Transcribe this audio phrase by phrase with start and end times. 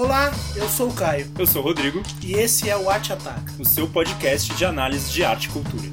[0.00, 3.52] Olá, eu sou o Caio Eu sou o Rodrigo, e esse é o Arte Ataca.
[3.58, 5.88] o seu podcast de análise de arte e cultura.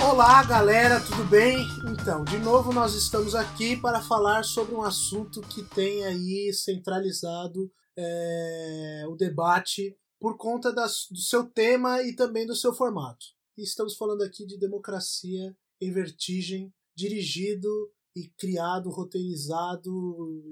[0.00, 1.58] Olá, galera, tudo bem?
[1.88, 7.68] Então, de novo nós estamos aqui para falar sobre um assunto que tem aí centralizado
[7.96, 13.24] é, o debate por conta das- do seu tema e também do seu formato.
[13.56, 17.68] E estamos falando aqui de democracia em vertigem, dirigido
[18.14, 20.50] e criado, roteirizado,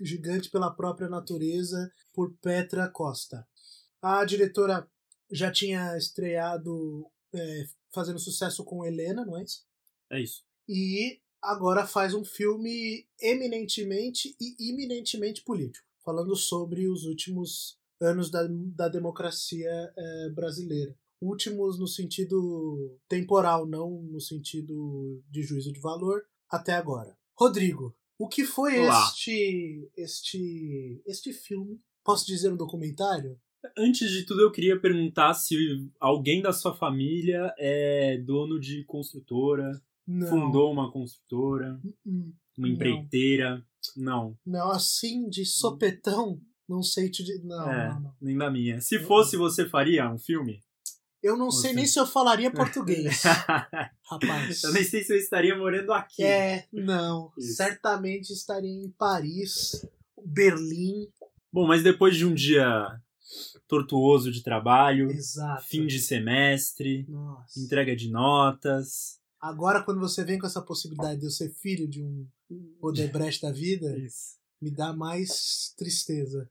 [0.00, 3.46] gigante pela própria natureza, por Petra Costa.
[4.00, 4.88] A diretora
[5.30, 9.64] já tinha estreado é, fazendo sucesso com Helena, não é isso?
[10.10, 10.44] É isso.
[10.68, 18.46] E agora faz um filme eminentemente e iminentemente político, falando sobre os últimos anos da,
[18.74, 20.94] da democracia eh, brasileira.
[21.22, 27.14] Últimos no sentido temporal, não no sentido de juízo de valor, até agora.
[27.38, 29.06] Rodrigo, o que foi Olá.
[29.12, 31.78] este, este, este filme?
[32.04, 33.38] Posso dizer um documentário?
[33.76, 35.54] Antes de tudo, eu queria perguntar se
[36.00, 39.70] alguém da sua família é dono de construtora,
[40.06, 40.26] Não.
[40.26, 42.74] fundou uma construtora, Hum, uma Não.
[42.74, 43.62] empreiteira.
[43.96, 47.42] Não, Não, assim, de sopetão, não sei te dizer.
[47.44, 48.14] Não, é, não, não.
[48.20, 48.80] nem da minha.
[48.80, 50.60] Se fosse, você faria um filme?
[51.22, 51.76] Eu não sei Você.
[51.76, 53.22] nem se eu falaria português,
[54.04, 54.62] rapaz.
[54.64, 56.22] eu nem sei se eu estaria morando aqui.
[56.24, 57.30] É, não.
[57.36, 57.56] Isso.
[57.56, 59.84] Certamente estaria em Paris,
[60.24, 61.08] Berlim.
[61.52, 62.86] Bom, mas depois de um dia
[63.68, 65.62] tortuoso de trabalho, Exato.
[65.68, 67.60] fim de semestre, Nossa.
[67.60, 69.18] entrega de notas.
[69.40, 72.26] Agora, quando você vem com essa possibilidade de eu ser filho de um
[72.80, 74.36] Odebrecht da vida, Isso.
[74.60, 76.48] me dá mais tristeza.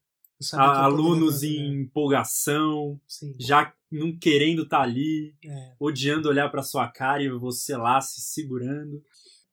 [0.53, 3.36] Alunos em empolgação, Sim.
[3.38, 5.75] já não querendo estar ali, É.
[5.80, 9.03] odiando olhar pra sua cara e você lá se segurando.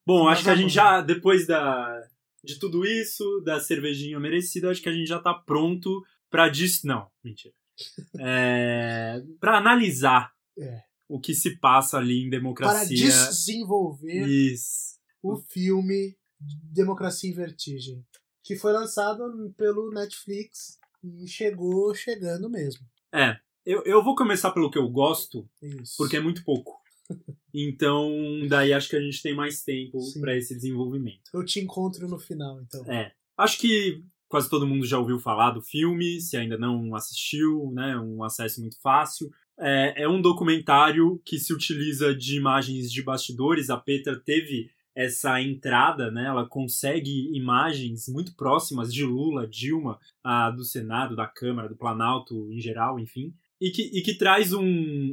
[0.05, 2.01] Bom, Mas acho que a gente já, depois da,
[2.41, 6.81] de tudo isso, da cervejinha merecida, acho que a gente já tá pronto pra dis...
[6.83, 7.53] Não, mentira.
[8.19, 10.81] É, pra analisar É.
[11.09, 12.87] o que se passa ali em Para democracia.
[12.87, 14.97] desenvolver Isso.
[15.21, 18.05] o filme Democracia em Vertigem,
[18.43, 22.85] que foi lançado pelo Netflix e chegou chegando mesmo.
[23.13, 25.95] É, eu, eu vou começar pelo que eu gosto, Isso.
[25.97, 26.77] porque é muito pouco.
[27.59, 28.11] Então,
[28.47, 31.21] daí acho que a gente tem mais tempo pra esse desenvolvimento.
[31.33, 32.85] Eu te encontro no final, então.
[32.85, 33.11] É.
[33.35, 37.97] Acho que quase todo mundo já ouviu falar do filme, se ainda não assistiu, né?
[37.97, 39.31] Um acesso muito fácil.
[39.59, 43.71] É, é um documentário que se utiliza de imagens de bastidores.
[43.71, 46.25] A Petra teve essa entrada, né?
[46.25, 52.51] Ela consegue imagens muito próximas de Lula, Dilma, a, do Senado, da Câmara, do Planalto
[52.51, 53.31] em geral, enfim.
[53.61, 54.63] E que, e que traz um,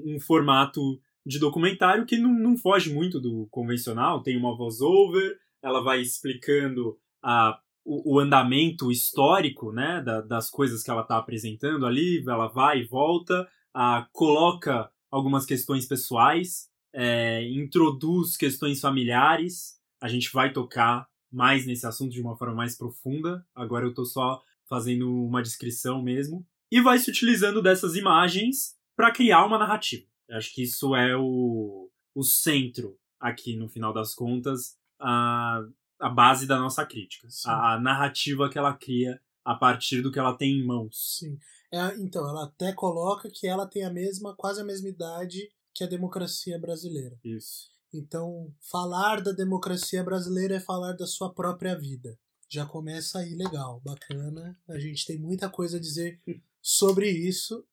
[0.07, 4.23] um formato de documentário que não, não foge muito do convencional.
[4.23, 10.83] Tem uma voice-over, ela vai explicando a o, o andamento histórico né, da- das coisas
[10.83, 17.47] que ela está apresentando ali, ela vai e volta, ah, coloca algumas questões pessoais, é,
[17.51, 19.74] introduz questões familiares,
[20.05, 24.05] a gente vai tocar mais nesse assunto de uma forma mais profunda, agora eu estou
[24.05, 30.05] só fazendo uma descrição mesmo, e vai se utilizando dessas imagens para criar uma narrativa.
[30.29, 35.65] Eu acho que isso é o, o centro aqui, no final das contas, a,
[35.99, 37.27] a base da nossa crítica.
[37.31, 37.49] Sim.
[37.49, 41.19] A, a narrativa que ela cria a partir do que ela tem em mãos.
[41.19, 41.39] Sim.
[41.73, 45.83] É, então, ela até coloca que ela tem a mesma, quase a mesma idade que
[45.83, 47.19] a democracia brasileira.
[47.25, 47.74] Isso.
[47.95, 52.19] Então, falar da democracia brasileira é falar da sua própria vida.
[52.49, 54.59] Já começa aí legal, bacana.
[54.69, 56.21] A gente tem muita coisa a dizer
[56.61, 57.65] sobre isso.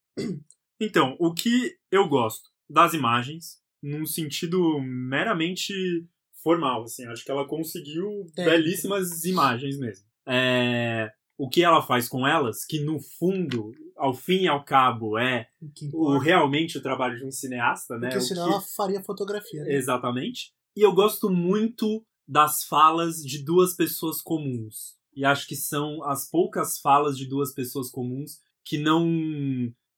[0.79, 5.73] Então, o que eu gosto das imagens, num sentido meramente
[6.43, 8.45] formal, assim, acho que ela conseguiu É.
[8.45, 10.05] belíssimas imagens mesmo.
[10.27, 11.11] É,
[11.43, 15.47] o que ela faz com elas, que no fundo, ao fim e ao cabo, é
[15.93, 18.09] O realmente o trabalho de um cineasta, né?
[18.09, 19.73] Porque O senão que- ela faria fotografia, né?
[19.73, 20.51] Exatamente.
[20.75, 24.95] E eu gosto muito das falas de duas pessoas comuns.
[25.15, 29.05] E acho que são as poucas falas de duas pessoas comuns que não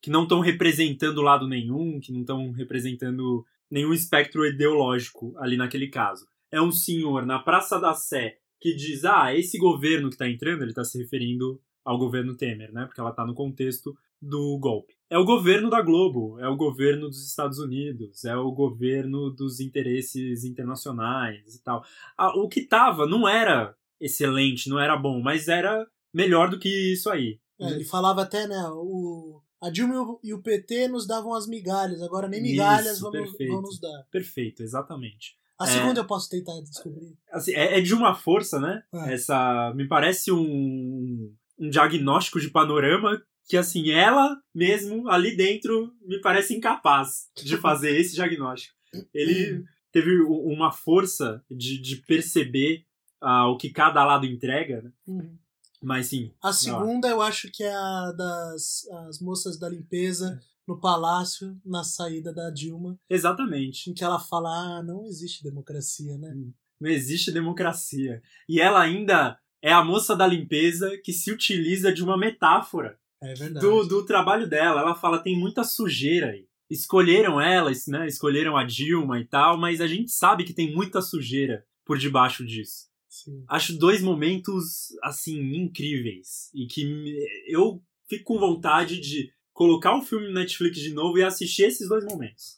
[0.02, 5.88] que não estão representando lado nenhum, que não estão representando nenhum espectro ideológico ali naquele
[5.88, 6.26] caso.
[6.52, 10.62] É um senhor na Praça da Sé que diz: "Ah, esse governo que está entrando,
[10.62, 12.86] ele está se referindo ao governo Temer, né?
[12.86, 14.96] Porque ela está no contexto do golpe.
[15.10, 19.60] É o governo da Globo, é o governo dos Estados Unidos, é o governo dos
[19.60, 21.84] interesses internacionais e tal.
[22.18, 26.94] Ah, o que tava não era excelente, não era bom, mas era melhor do que
[26.94, 27.38] isso aí.
[27.60, 32.02] É, ele falava até, né, o, a Dilma e o PT nos davam as migalhas,
[32.02, 33.62] agora nem migalhas Isso, perfeito.
[33.62, 34.08] nos dar.
[34.10, 35.36] Perfeito, exatamente.
[35.64, 35.72] A É.
[35.72, 37.16] segunda eu posso tentar descobrir.
[37.32, 38.84] Assim, é, é de uma força, né?
[38.94, 39.14] É.
[39.14, 39.74] Essa.
[39.76, 46.54] Me parece um, um diagnóstico de panorama que, assim, ela mesmo ali dentro me parece
[46.56, 48.76] incapaz de fazer esse diagnóstico.
[49.14, 52.86] Ele teve uma força de, de perceber
[53.22, 54.92] ah, o que cada lado entrega, né?
[55.08, 55.38] Uhum.
[55.82, 56.32] Mas sim.
[56.42, 61.84] A segunda eu acho que é a das as moças da limpeza no palácio, na
[61.84, 63.90] saída da Dilma, Exatamente.
[63.90, 66.34] em que ela fala: ah, não existe democracia, né?
[66.80, 68.22] Não existe democracia.
[68.48, 73.34] E ela ainda é a moça da limpeza que se utiliza de uma metáfora É
[73.50, 74.82] do, do trabalho dela.
[74.82, 76.46] Ela fala, tem muita sujeira aí.
[76.70, 78.08] Escolheram ela, né?
[78.08, 82.46] Escolheram a Dilma e tal, mas a gente sabe que tem muita sujeira por debaixo
[82.46, 82.90] disso.
[83.08, 83.46] Sim.
[83.48, 86.50] Acho dois momentos, assim, incríveis.
[86.54, 87.16] E que
[87.48, 91.88] eu fico com vontade de colocar o filme no Netflix de novo e assistir esses
[91.88, 92.58] dois momentos.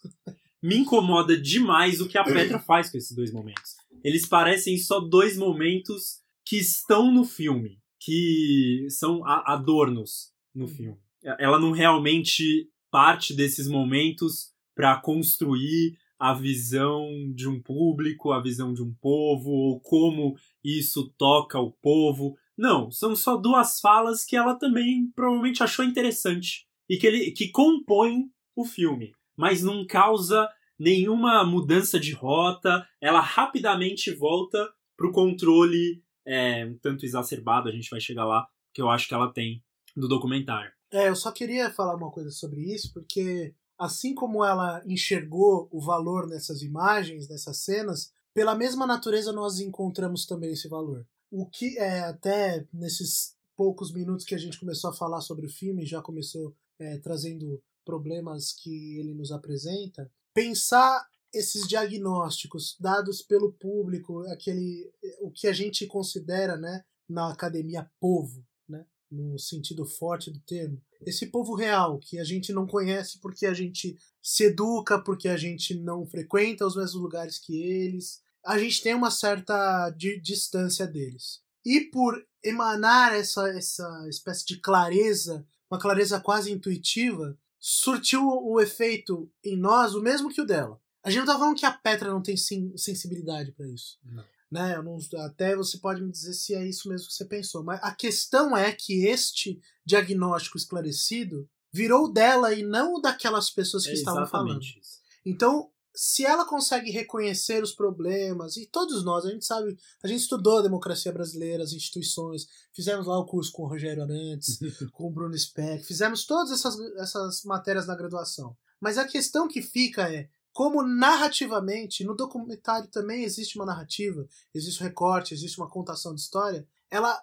[0.64, 3.76] Me incomoda demais o que a Petra faz com esses dois momentos.
[4.04, 10.98] Eles parecem só dois momentos que estão no filme, que são adornos no filme.
[11.40, 18.74] Ela não realmente parte desses momentos para construir a visão de um público, a visão
[18.74, 22.38] de um povo, ou como isso toca o povo.
[22.58, 27.50] Não, são só duas falas que ela também provavelmente achou interessante e que, ele, que
[27.50, 32.88] compõem o filme, mas não causa nenhuma mudança de rota.
[33.02, 38.82] Ela rapidamente volta pro controle é, um tanto exacerbado, a gente vai chegar lá, que
[38.82, 39.64] eu acho que ela tem
[39.96, 40.72] do documentário.
[40.92, 45.82] É, eu só queria falar uma coisa sobre isso, porque assim como ela enxergou o
[45.82, 51.06] valor nessas imagens, nessas cenas, pela mesma natureza nós encontramos também esse valor.
[51.32, 55.50] O que é até nesses poucos minutos que a gente começou a falar sobre o
[55.50, 63.52] filme, já começou é, trazendo problemas que ele nos apresenta, pensar esses diagnósticos dados pelo
[63.54, 64.90] público, aquele
[65.20, 70.82] o que a gente considera, né, na academia povo, né, no sentido forte do termo,
[71.06, 75.38] esse povo real que a gente não conhece porque a gente se educa, porque a
[75.38, 80.88] gente não frequenta os mesmos lugares que eles, a gente tem uma certa di distância
[80.88, 81.42] deles.
[81.66, 89.30] E por emanar essa, essa espécie de clareza, uma clareza quase intuitiva, surtiu o efeito
[89.44, 90.80] em nós o mesmo que o dela.
[91.04, 94.00] A gente não tá falando que a Petra não tem sensibilidade para isso.
[94.04, 94.24] Não.
[94.52, 94.82] Né?
[94.82, 97.64] Não, até você pode me dizer se é isso mesmo que você pensou.
[97.64, 103.92] Mas a questão é que este diagnóstico esclarecido virou dela e não daquelas pessoas que
[103.92, 104.62] É estavam falando.
[104.62, 105.02] isso.
[105.26, 110.22] Então, se ela consegue reconhecer os problemas, e todos nós, a gente sabe, a gente
[110.22, 114.60] estudou a democracia brasileira, as instituições, fizemos lá o curso com o Rogério Arantes,
[114.92, 118.56] com o Bruno Speck, fizemos todas essas, essas matérias na graduação.
[118.80, 124.82] Mas a questão que fica é como narrativamente, no documentário também existe uma narrativa, existe
[124.82, 127.22] um recorte, existe uma contação de história, ela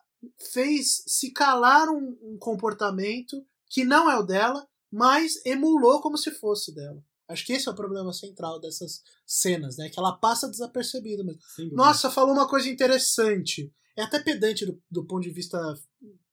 [0.52, 6.30] fez se calar um, um comportamento que não é o dela, mas emulou como se
[6.30, 7.02] fosse dela.
[7.28, 9.88] Acho que esse é o problema central dessas cenas, né?
[9.88, 11.40] Que ela passa desapercebida mesmo.
[11.72, 13.72] Nossa, falou uma coisa interessante.
[13.96, 15.58] É até pedante do, do ponto de vista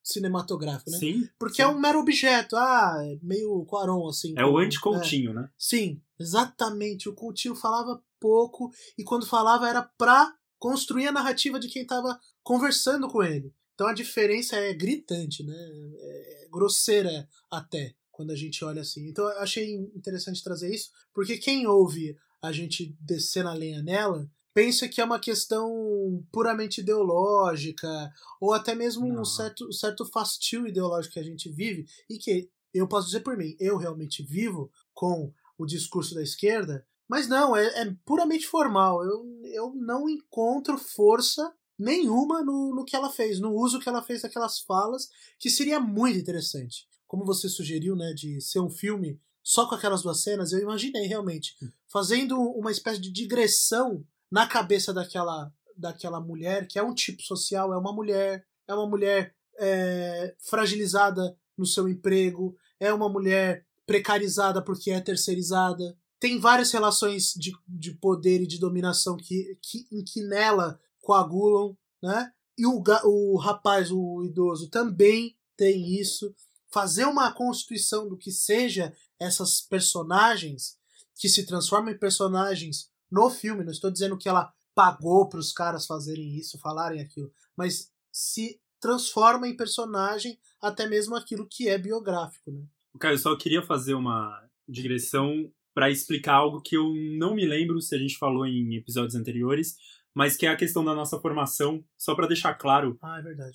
[0.04, 0.98] cinematográfico, né?
[0.98, 1.30] Sim.
[1.38, 1.62] Porque sim.
[1.62, 2.56] é um mero objeto.
[2.56, 4.34] Ah, é meio Quaron, assim.
[4.38, 5.50] É o como- anti-Coutinho, né?
[5.58, 7.08] Sim, exatamente.
[7.08, 12.20] O Coutinho falava pouco e quando falava era pra construir a narrativa de quem tava
[12.44, 13.54] conversando com ele.
[13.74, 15.56] Então a diferença é gritante, né?
[15.56, 19.08] É grosseira até quando a gente olha assim.
[19.08, 24.30] Então eu achei interessante trazer isso, porque quem ouve a gente descer na lenha nela
[24.54, 28.12] pensa que é uma questão puramente ideológica
[28.42, 29.22] ou até mesmo Não.
[29.22, 33.38] um certo, certo fastio ideológico que a gente vive e que eu posso dizer por
[33.38, 39.02] mim, eu realmente vivo com o discurso da esquerda, mas não, é, é puramente formal.
[39.02, 44.04] Eu, eu não encontro força nenhuma no, no que ela fez, no uso que ela
[44.04, 45.08] fez daquelas falas,
[45.40, 46.89] que seria muito interessante.
[47.10, 51.08] Como você sugeriu, né, de ser um filme só com aquelas duas cenas, eu imaginei
[51.08, 51.56] realmente
[51.92, 57.74] fazendo uma espécie de digressão na cabeça daquela, daquela mulher, que é um tipo social,
[57.74, 64.62] é uma mulher, é uma mulher é, fragilizada no seu emprego, é uma mulher precarizada
[64.62, 65.98] porque é terceirizada.
[66.20, 71.76] Tem várias relações de, de poder e de dominação que, que, em que nela coagulam,
[72.04, 72.32] né?
[72.56, 76.36] E o, o rapaz, o idoso, também tem isso.
[76.72, 80.78] Fazer uma constituição do que seja essas personagens
[81.16, 83.64] que se transformam em personagens no filme.
[83.64, 88.62] Não estou dizendo que ela pagou para os caras fazerem isso, falarem aquilo, mas se
[88.80, 92.64] transforma em personagem até mesmo aquilo que é biográfico, né?
[93.00, 97.82] Cara, eu só queria fazer uma digressão para explicar algo que eu não me lembro
[97.82, 99.78] se a gente falou em episódios anteriores,
[100.14, 103.52] mas que é a questão da nossa formação, só para deixar claro ah, é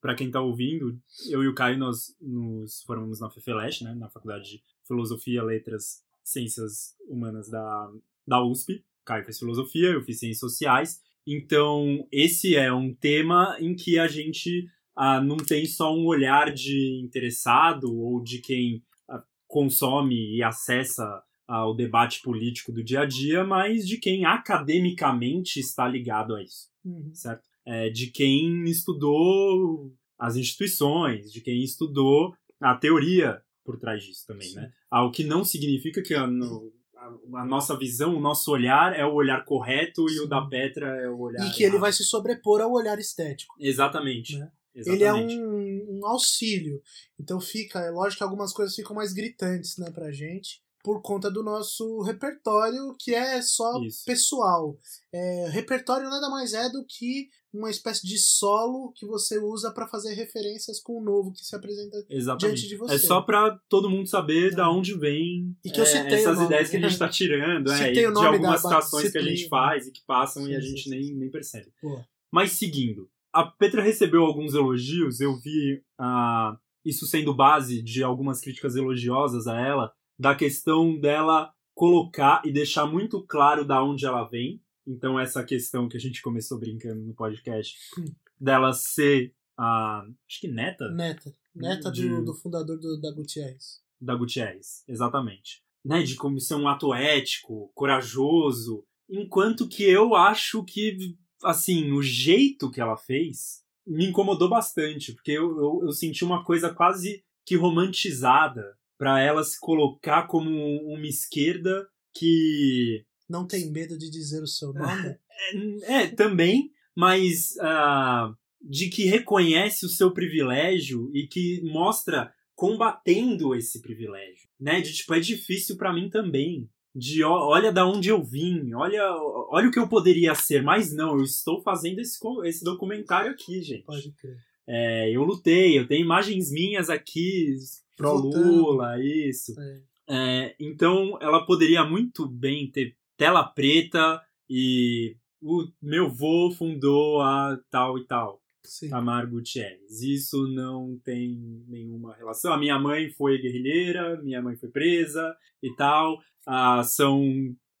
[0.00, 4.08] para quem tá ouvindo, eu e o Caio nós nos formamos na FEFELESH, né, na
[4.08, 7.90] Faculdade de Filosofia, Letras, Ciências Humanas da,
[8.26, 8.84] da USP.
[9.02, 11.00] O Caio fez filosofia, eu fiz ciências sociais.
[11.26, 14.66] Então, esse é um tema em que a gente
[14.96, 21.22] ah, não tem só um olhar de interessado ou de quem ah, consome e acessa
[21.50, 26.68] ao debate político do dia a dia, mas de quem academicamente está ligado a isso,
[26.84, 27.10] uhum.
[27.12, 27.42] certo?
[27.66, 34.48] É, de quem estudou as instituições, de quem estudou a teoria por trás disso também,
[34.48, 34.56] Sim.
[34.56, 34.72] né?
[34.88, 39.04] Algo que não significa que a, no, a, a, nossa visão, o nosso olhar é
[39.04, 40.14] o olhar correto Sim.
[40.14, 41.44] e o da Petra é o olhar.
[41.48, 41.74] E que errado.
[41.74, 43.56] ele vai se sobrepor ao olhar estético.
[43.58, 44.38] Exatamente.
[44.38, 44.48] Né?
[44.72, 45.02] Exatamente.
[45.02, 46.80] Ele é um, um, auxílio.
[47.18, 51.30] Então fica, é lógico que algumas coisas ficam mais gritantes, né, pra gente por conta
[51.30, 54.04] do nosso repertório, que é só Isso.
[54.04, 54.76] pessoal.
[55.12, 59.88] É, repertório nada mais é do que uma espécie de solo que você usa para
[59.88, 62.56] fazer referências com o novo que se apresenta Exatamente.
[62.56, 62.94] diante de você.
[62.94, 64.56] É só para todo mundo saber é.
[64.56, 67.72] da onde vem e que eu é, essas nome, ideias que a gente está tirando,
[67.72, 70.84] é, de algumas situações que a gente faz e que passam sim, e a gente
[70.84, 71.72] sim, nem, nem percebe.
[71.82, 72.06] Boa.
[72.32, 78.40] Mas seguindo, a Petra recebeu alguns elogios, eu vi uh, isso sendo base de algumas
[78.40, 84.22] críticas elogiosas a ela, da questão dela colocar e deixar muito claro da onde ela
[84.24, 84.62] vem.
[84.86, 88.04] Então, essa questão que a gente começou brincando no podcast, hum.
[88.38, 90.04] dela ser a.
[90.28, 90.90] Acho que neta?
[90.90, 91.34] Neta.
[91.54, 93.80] Neta de, do, do, fundador do, da Gutierrez.
[93.98, 95.62] Da Gutierrez, exatamente.
[95.82, 98.84] Né, de como ser um ato ético, corajoso.
[99.08, 105.32] Enquanto que eu acho que, assim, o jeito que ela fez me incomodou bastante, porque
[105.32, 111.06] eu, eu, eu senti uma coisa quase que romantizada para ela se colocar como uma
[111.06, 115.16] esquerda que não tem medo de dizer o seu nome.
[115.88, 123.54] é, é também, mas uh, de que reconhece o seu privilégio e que mostra combatendo
[123.54, 124.82] esse privilégio, né?
[124.82, 126.68] De tipo é difícil para mim também.
[126.94, 129.02] De olha da onde eu vim, olha,
[129.48, 133.62] olha o que eu poderia ser, mas não, eu estou fazendo esse, esse documentário aqui,
[133.62, 133.84] gente.
[133.84, 134.36] Pode crer.
[134.72, 137.56] É, eu lutei, eu tenho imagens minhas aqui
[137.96, 139.52] pro Lula, isso.
[139.60, 139.80] É.
[140.12, 147.58] É, então ela poderia muito bem ter tela preta e o meu vô fundou a
[147.68, 148.40] tal e tal.
[148.64, 148.90] Sim.
[148.90, 150.02] Tamar Gutierrez.
[150.02, 152.52] Isso não tem nenhuma relação.
[152.52, 156.20] A minha mãe foi guerrilheira, minha mãe foi presa e tal.
[156.46, 157.24] Ah, são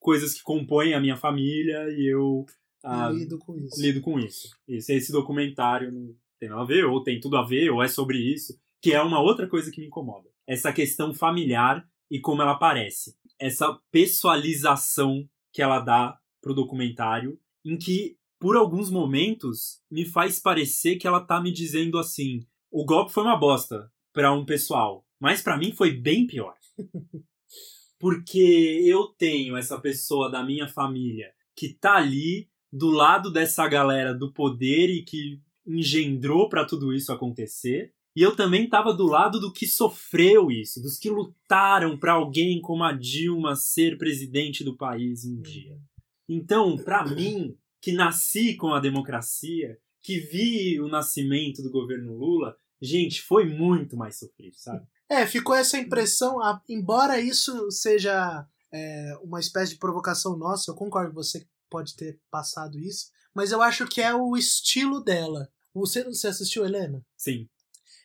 [0.00, 2.46] coisas que compõem a minha família e eu
[2.82, 3.80] ah, lido com isso.
[3.80, 4.48] Lido com isso.
[4.66, 7.86] Esse, esse documentário não tem nada a ver, ou tem tudo a ver, ou é
[7.86, 10.28] sobre isso que é uma outra coisa que me incomoda.
[10.46, 13.14] Essa questão familiar e como ela aparece.
[13.38, 20.96] Essa pessoalização que ela dá pro documentário, em que, por alguns momentos, me faz parecer
[20.96, 25.42] que ela tá me dizendo assim: o golpe foi uma bosta para um pessoal, mas
[25.42, 26.54] para mim foi bem pior.
[27.98, 34.14] Porque eu tenho essa pessoa da minha família que tá ali do lado dessa galera
[34.14, 37.92] do poder e que engendrou para tudo isso acontecer.
[38.14, 42.60] E eu também estava do lado do que sofreu isso, dos que lutaram para alguém
[42.60, 45.78] como a Dilma ser presidente do país um dia.
[46.28, 52.56] Então, para mim, que nasci com a democracia, que vi o nascimento do governo Lula,
[52.80, 54.86] gente, foi muito mais sofrido, sabe?
[55.08, 56.38] É, ficou essa impressão,
[56.68, 62.18] embora isso seja é, uma espécie de provocação nossa, eu concordo que você pode ter
[62.30, 65.48] passado isso, mas eu acho que é o estilo dela.
[65.74, 67.04] Você, você assistiu, Helena?
[67.16, 67.48] Sim.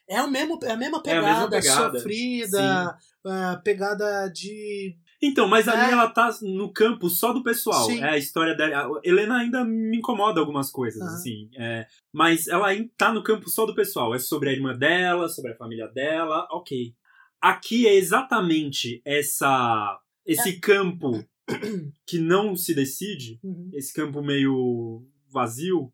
[0.07, 1.97] É, o mesmo, é a mesma pegada, é a mesma pegada.
[1.99, 4.95] sofrida, uh, pegada de.
[5.21, 5.91] Então, mas ali é.
[5.91, 7.85] ela tá no campo só do pessoal.
[7.85, 8.01] Sim.
[8.01, 8.99] É a história dela.
[8.99, 11.07] A Helena ainda me incomoda algumas coisas, uhum.
[11.07, 11.49] assim.
[11.57, 14.13] É, mas ela tá no campo só do pessoal.
[14.13, 16.93] É sobre a irmã dela, sobre a família dela, ok.
[17.41, 20.59] Aqui é exatamente essa esse é.
[20.59, 21.23] campo
[22.05, 23.69] que não se decide, uhum.
[23.73, 25.03] esse campo meio
[25.35, 25.91] vazio.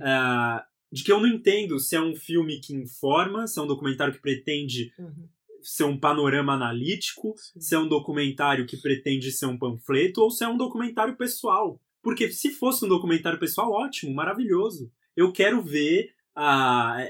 [0.00, 3.66] É, de que eu não entendo se é um filme que informa, se é um
[3.66, 5.28] documentário que pretende uhum.
[5.62, 7.60] ser um panorama analítico, Sim.
[7.60, 11.80] se é um documentário que pretende ser um panfleto ou se é um documentário pessoal.
[12.02, 14.90] Porque se fosse um documentário pessoal, ótimo, maravilhoso.
[15.14, 16.14] Eu quero ver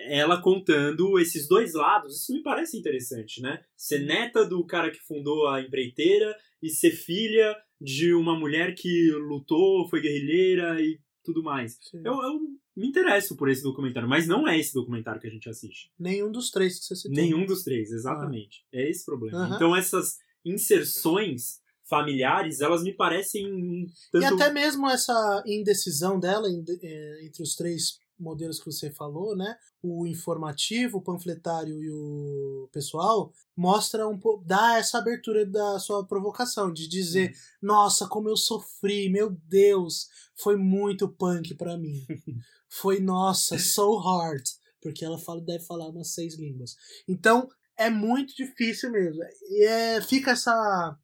[0.09, 2.23] ela contando esses dois lados.
[2.23, 3.63] Isso me parece interessante, né?
[3.77, 9.11] Ser neta do cara que fundou a empreiteira e ser filha de uma mulher que
[9.13, 11.79] lutou, foi guerrilheira e tudo mais.
[11.93, 12.41] Eu, eu
[12.75, 15.93] me interesso por esse documentário, mas não é esse documentário que a gente assiste.
[15.99, 17.13] Nenhum dos três que você citou.
[17.13, 18.65] Nenhum dos três, exatamente.
[18.73, 18.79] Ah.
[18.79, 19.53] É esse o problema.
[19.55, 24.23] Então essas inserções familiares, elas me parecem tanto...
[24.23, 29.57] E até mesmo essa indecisão dela eh, entre os três modelos que você falou, né?
[29.83, 36.07] O informativo, o panfletário e o pessoal, mostra um pouco, dá essa abertura da sua
[36.07, 37.33] provocação, de dizer,
[37.63, 42.05] nossa, como eu sofri, meu Deus, foi muito punk pra mim.
[42.71, 44.45] Foi, nossa, so hard.
[44.83, 46.77] Porque ela fala, deve falar umas seis línguas.
[47.09, 47.49] Então,
[47.79, 49.23] é muito difícil mesmo.
[49.49, 50.99] E é, fica essa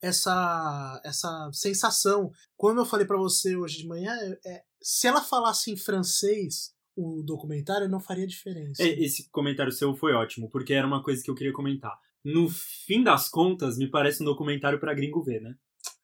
[0.00, 2.30] essa essa sensação.
[2.56, 4.12] Como eu falei pra você hoje de manhã,
[4.44, 8.82] é, se ela falasse em francês o documentário, não faria diferença.
[8.82, 11.96] É, Esse comentário seu foi ótimo, porque era uma coisa que eu queria comentar.
[12.24, 15.54] No fim das contas, me parece um documentário pra gringo ver, né?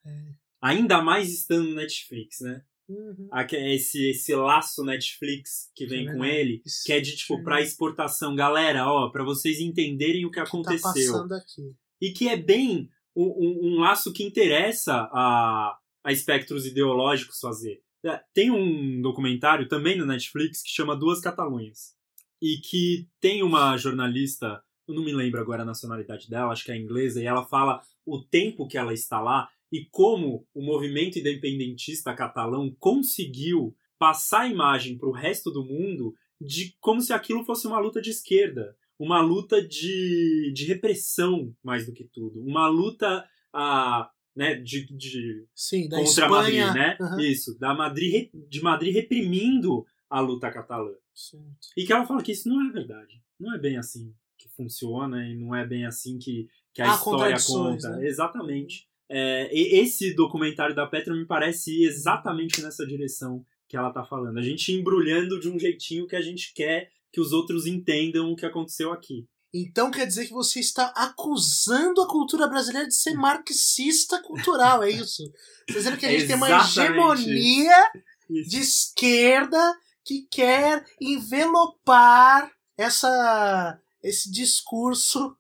[0.07, 0.33] É.
[0.61, 2.63] Ainda mais estando no Netflix, né?
[2.89, 3.29] Uhum.
[3.53, 6.41] Esse, esse laço Netflix que vem É com verdade.
[6.41, 8.35] ele, Isso que é de tipo é pra exportação.
[8.35, 11.17] Galera, ó, pra vocês entenderem o que Tá aconteceu.
[11.25, 11.77] aqui.
[12.01, 17.83] e que é bem um, um- um laço que interessa a, a espectros ideológicos fazer.
[18.05, 21.97] É, Tem um documentário também no Netflix que chama Duas Catalunhas.
[22.41, 26.71] E que tem uma jornalista, eu não me lembro agora a nacionalidade dela, acho que
[26.71, 31.19] é inglesa, e ela fala o tempo que ela está lá e como o movimento
[31.19, 37.45] independentista catalão conseguiu passar a imagem para o resto do mundo de como se aquilo
[37.45, 42.69] fosse uma luta de esquerda, uma luta de, de repressão mais do que tudo, uma
[42.69, 46.67] luta ah, né, de, de Sim, da contra Espanha.
[46.69, 46.97] Madrid, né?
[47.01, 47.21] Aham.
[47.21, 50.95] Isso, da Madrid, de Madrid reprimindo a luta catalã.
[51.13, 51.45] Certo.
[51.77, 53.21] E que ela fala que isso não é verdade.
[53.39, 56.95] Não é bem assim que funciona e não é bem assim que, que a Há
[56.95, 57.97] história conta.
[57.97, 58.07] né?
[58.07, 58.87] Exatamente.
[59.11, 64.05] É, e esse documentário da Petra me parece ir exatamente nessa direção que ela tá
[64.05, 64.39] falando.
[64.39, 68.37] A gente embrulhando de um jeitinho que a gente quer que os outros entendam o
[68.37, 69.27] que aconteceu aqui.
[69.53, 74.91] Então quer dizer que você está acusando a cultura brasileira de ser marxista cultural, é
[74.91, 75.25] isso?
[75.67, 77.91] Tá dizendo que a gente tem uma hegemonia
[78.29, 78.51] Isso.
[78.51, 85.35] de esquerda que quer envelopar essa, esse discurso.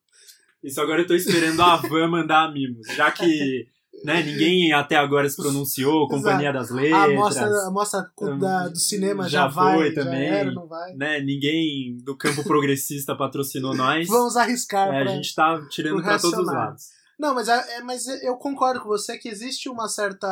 [0.62, 3.68] Isso agora eu tô esperando a Van mandar mimos, já que
[4.04, 7.14] né, ninguém até agora se pronunciou, Companhia das A Letras.
[7.14, 10.28] mostra, a mostra Hum, da- do cinema já já, vai, foi já também.
[10.28, 10.94] era, não vai.
[10.94, 14.06] né, ninguém do campo progressista patrocinou nós.
[14.08, 14.92] Vamos arriscar.
[14.94, 16.84] É, a gente tá tirando pro pra todos os lados.
[17.18, 20.28] Não, mas, é, é- mas eu concordo com você que existe uma certa.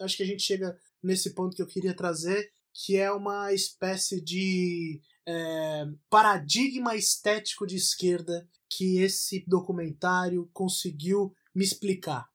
[0.00, 4.20] Acho que a gente chega nesse ponto que eu queria trazer, que é uma espécie
[4.22, 12.26] de é, paradigma estético de esquerda que esse documentário conseguiu me explicar.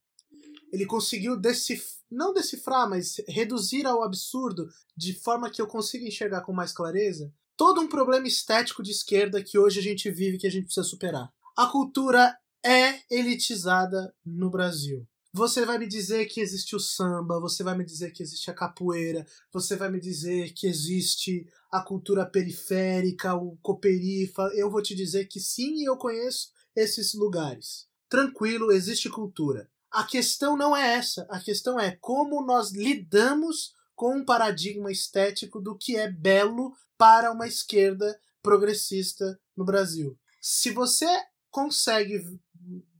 [0.71, 6.41] Ele conseguiu decifrar, não decifrar, mas reduzir ao absurdo de forma que eu consiga enxergar
[6.41, 10.45] com mais clareza todo um problema estético de esquerda que hoje a gente vive que
[10.45, 11.33] a gente precisa superar.
[11.57, 15.07] A cultura é elitizada no Brasil.
[15.33, 18.53] Você vai me dizer que existe o samba, você vai me dizer que existe a
[18.53, 24.43] capoeira, você vai me dizer que existe a cultura periférica, o coperifa.
[24.53, 27.87] Eu vou te dizer que sim, eu conheço esses lugares.
[28.09, 29.69] Tranquilo, existe cultura.
[29.91, 31.25] A questão não é essa.
[31.29, 37.31] A questão é como nós lidamos com um paradigma estético do que é belo para
[37.31, 40.17] uma esquerda progressista no Brasil.
[40.41, 41.07] Se você
[41.49, 42.23] consegue,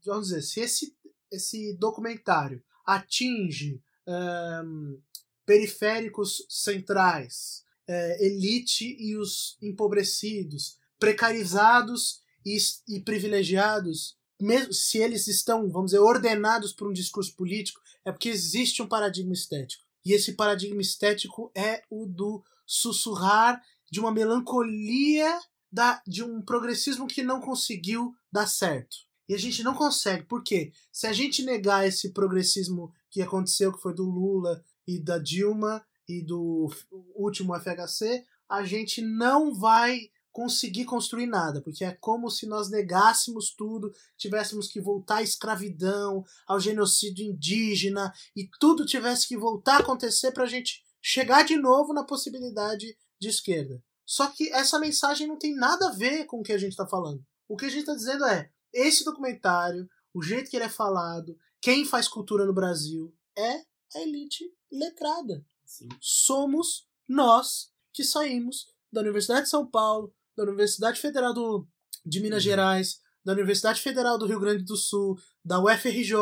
[0.06, 0.98] vamos dizer, se esse,
[1.32, 4.98] esse documentário atinge ahn,
[5.46, 15.70] periféricos centrais, eh, elite e os empobrecidos, precarizados e, e privilegiados, mesmo se eles estão,
[15.70, 19.84] vamos dizer, ordenados por um discurso político, é porque existe um paradigma estético.
[20.06, 25.40] E esse paradigma estético é o do sussurrar de uma melancolia
[25.72, 28.96] da, de um progressismo que não conseguiu dar certo.
[29.28, 30.24] E a gente não consegue.
[30.24, 30.72] Por quê?
[30.92, 35.86] Se a gente negar esse progressismo que aconteceu, que foi do Lula e da Dilma
[36.08, 36.70] e do
[37.14, 43.56] último FHC, a gente não vai conseguir construir nada, porque é como se nós negássemos
[43.56, 49.80] tudo, tivéssemos que voltar à escravidão, ao genocídio indígena e tudo tivesse que voltar a
[49.80, 53.84] acontecer para a gente chegar de novo na possibilidade de esquerda.
[54.06, 56.86] Só que essa mensagem não tem nada a ver com o que a gente está
[56.86, 57.26] falando.
[57.48, 61.36] O que a gente está dizendo é: esse documentário, o jeito que ele é falado,
[61.60, 63.64] quem faz cultura no Brasil é
[63.96, 65.44] a elite letrada.
[65.66, 65.90] Sim.
[66.00, 71.68] Somos nós que saímos da Universidade de São Paulo, da Universidade Federal do,
[72.06, 72.50] de Minas Uhum.
[72.50, 76.14] Gerais, da Universidade Federal do Rio Grande do Sul, da UFRJ,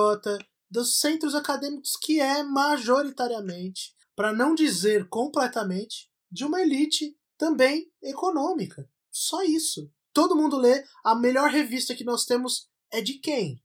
[0.71, 8.89] dos centros acadêmicos que é majoritariamente, para não dizer completamente, de uma elite também econômica.
[9.12, 9.91] Só isso.
[10.13, 10.84] Todo mundo lê.
[11.04, 13.62] A melhor revista que nós temos é de quem?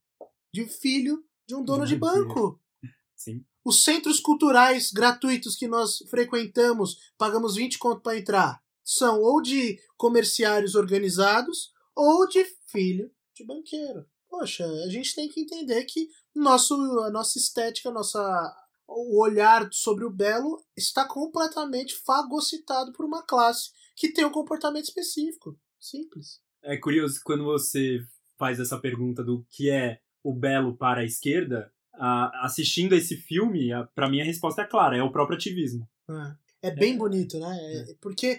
[0.53, 2.61] De um filho de um dono de banco.
[3.17, 3.45] Sim.
[3.65, 9.79] Os centros culturais gratuitos que nós frequentamos, pagamos 20 conto para entrar, são ou de
[9.97, 14.07] comerciários organizados ou de filho de banqueiro.
[14.29, 19.69] Poxa, a gente tem que entender que nosso, a nossa estética, a nossa, o olhar
[19.73, 25.59] sobre o belo está completamente fagocitado por uma classe que tem um comportamento específico.
[25.79, 26.41] Simples.
[26.63, 28.01] É curioso quando você
[28.39, 31.73] faz essa pergunta do que é o belo para a esquerda,
[32.43, 35.89] assistindo esse filme, para mim a resposta é clara, é o próprio ativismo.
[36.63, 36.97] É, é bem é.
[36.97, 37.59] bonito, né?
[37.75, 38.39] É, porque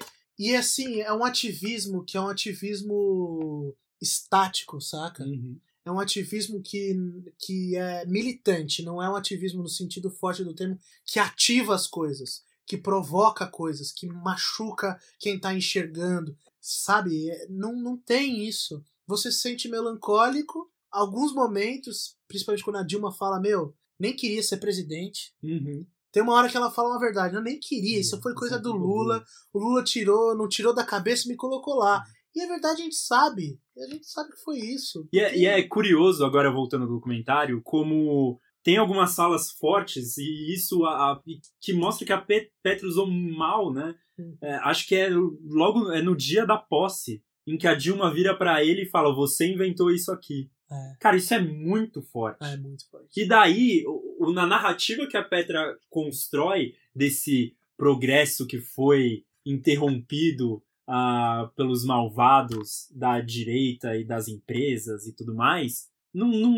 [0.49, 5.23] e assim, é um ativismo que é um ativismo estático, saca?
[5.23, 5.59] Uhum.
[5.83, 6.95] É um ativismo que,
[7.39, 11.87] que é militante, não é um ativismo no sentido forte do termo, que ativa as
[11.87, 17.29] coisas, que provoca coisas, que machuca quem tá enxergando, sabe?
[17.29, 18.83] É, não, não tem isso.
[19.07, 24.57] Você se sente melancólico, alguns momentos, principalmente quando a Dilma fala, meu, nem queria ser
[24.57, 25.33] presidente.
[25.41, 25.85] Uhum.
[26.11, 28.73] Tem uma hora que ela fala uma verdade, eu nem queria, isso foi coisa do
[28.73, 32.03] Lula, o Lula tirou, não tirou da cabeça e me colocou lá.
[32.35, 35.07] E a verdade a gente sabe, a gente sabe que foi isso.
[35.11, 40.53] E é, e é curioso, agora voltando ao documentário, como tem algumas salas fortes e
[40.53, 41.21] isso a, a,
[41.59, 42.21] que mostra que a
[42.63, 43.95] Petra usou mal, né?
[44.41, 48.37] É, acho que é logo é no dia da posse em que a Dilma vira
[48.37, 50.49] para ele e fala: "Você inventou isso aqui".
[50.71, 50.95] É.
[50.99, 52.43] Cara, isso é muito forte.
[52.43, 53.21] É muito forte.
[53.21, 60.63] E daí, o, o, na narrativa que a Petra constrói desse progresso que foi interrompido
[60.87, 66.55] uh, pelos malvados da direita e das empresas e tudo mais, não, não,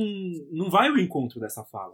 [0.52, 1.92] não vai ao encontro dessa fala.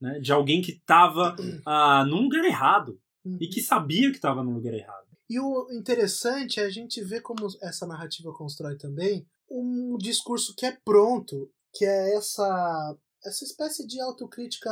[0.00, 0.20] Né?
[0.20, 3.36] De alguém que estava uh, num lugar errado uhum.
[3.40, 5.02] e que sabia que estava no lugar errado.
[5.28, 10.66] E o interessante é a gente ver como essa narrativa constrói também um discurso que
[10.66, 14.70] é pronto, que é essa essa espécie de autocrítica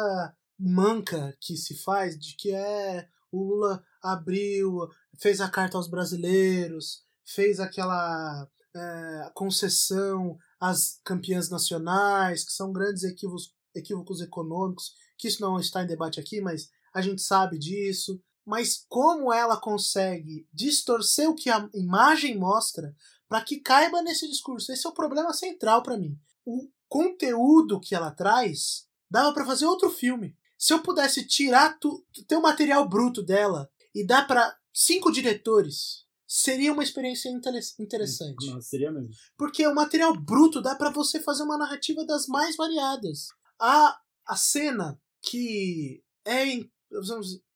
[0.59, 4.89] manca que se faz de que é o Lula abriu,
[5.21, 13.05] fez a carta aos brasileiros, fez aquela é, concessão às campeãs nacionais, que são grandes
[13.05, 18.21] equívocos, equívocos econômicos, que isso não está em debate aqui, mas a gente sabe disso.
[18.45, 22.95] Mas como ela consegue distorcer o que a imagem mostra
[23.31, 24.73] para que caiba nesse discurso.
[24.73, 26.19] Esse é o problema central para mim.
[26.45, 30.37] O conteúdo que ela traz dava para fazer outro filme.
[30.59, 36.05] Se eu pudesse tirar tu, ter o material bruto dela e dar para cinco diretores,
[36.27, 37.29] seria uma experiência
[37.79, 38.47] interessante.
[38.49, 39.11] Não, seria mesmo.
[39.39, 43.29] Porque o material bruto dá para você fazer uma narrativa das mais variadas.
[43.61, 46.59] A, a cena que é.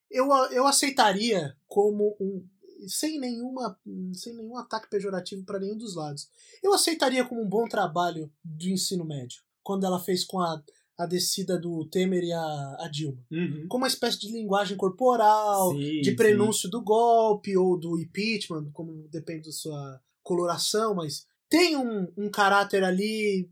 [0.08, 2.48] Eu, eu aceitaria como um
[2.88, 3.78] sem nenhuma
[4.12, 6.28] sem nenhum ataque pejorativo para nenhum dos lados.
[6.62, 10.62] Eu aceitaria como um bom trabalho do ensino médio, quando ela fez com a,
[10.96, 13.24] a descida do Temer e a, a Dilma.
[13.30, 13.66] Uhum.
[13.68, 16.70] Como uma espécie de linguagem corporal, sim, de prenúncio sim.
[16.70, 22.82] do golpe ou do impeachment, como depende da sua coloração, mas tem um, um caráter
[22.82, 23.50] ali.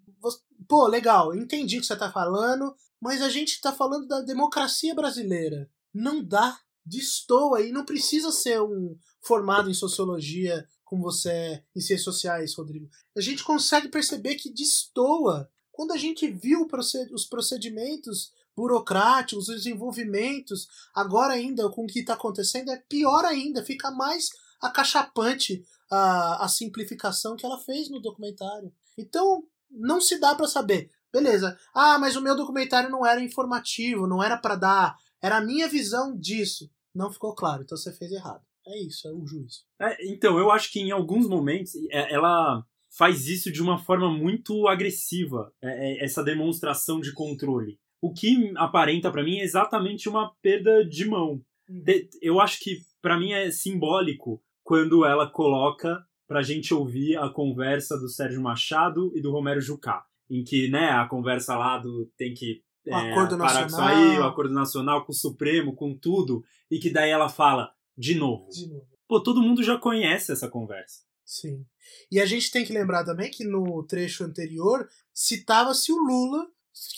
[0.69, 4.95] Pô, legal, entendi o que você tá falando, mas a gente tá falando da democracia
[4.95, 5.69] brasileira.
[5.93, 11.81] Não dá destoa e não precisa ser um formado em sociologia como você é em
[11.81, 12.89] ciências sociais, Rodrigo.
[13.17, 16.69] A gente consegue perceber que destoa quando a gente viu
[17.13, 23.65] os procedimentos burocráticos, os desenvolvimentos, agora ainda com o que está acontecendo é pior ainda,
[23.65, 24.29] fica mais
[24.61, 28.73] acachapante a, a simplificação que ela fez no documentário.
[28.97, 30.91] Então, não se dá para saber.
[31.13, 31.59] Beleza.
[31.75, 35.69] Ah, mas o meu documentário não era informativo, não era para dar era a minha
[35.69, 36.71] visão disso.
[36.95, 38.43] Não ficou claro, então você fez errado.
[38.67, 39.65] É isso, é o juiz.
[39.81, 42.65] É, então, eu acho que em alguns momentos é, ela
[42.97, 47.79] faz isso de uma forma muito agressiva, é, é, essa demonstração de controle.
[48.01, 51.41] O que aparenta para mim é exatamente uma perda de mão.
[51.69, 51.85] Uhum.
[52.21, 57.97] Eu acho que para mim é simbólico quando ela coloca pra gente ouvir a conversa
[57.99, 62.35] do Sérgio Machado e do Romero Jucá, em que, né, a conversa lá do tem
[62.35, 64.21] que o é, acordo nacional.
[64.21, 68.49] o acordo nacional com o Supremo, com tudo, e que daí ela fala de novo.
[68.51, 68.87] De novo.
[69.07, 71.03] Pô, todo mundo já conhece essa conversa.
[71.25, 71.65] Sim.
[72.11, 76.47] E a gente tem que lembrar também que no trecho anterior citava-se o Lula,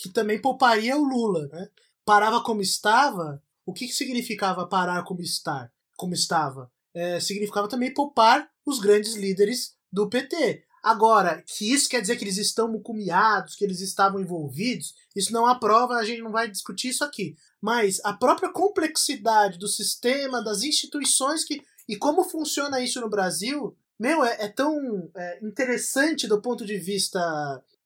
[0.01, 1.69] que também pouparia o Lula, né?
[2.03, 3.41] Parava como estava.
[3.65, 5.71] O que, que significava parar como estar?
[5.97, 6.71] Como estava?
[6.93, 10.63] É, significava também poupar os grandes líderes do PT.
[10.85, 15.47] Agora, que isso quer dizer que eles estão mucumiados, que eles estavam envolvidos, isso não
[15.47, 17.35] há prova, a gente não vai discutir isso aqui.
[17.59, 23.75] Mas a própria complexidade do sistema, das instituições que E como funciona isso no Brasil,
[23.99, 27.19] meu, é, é tão é, interessante do ponto de vista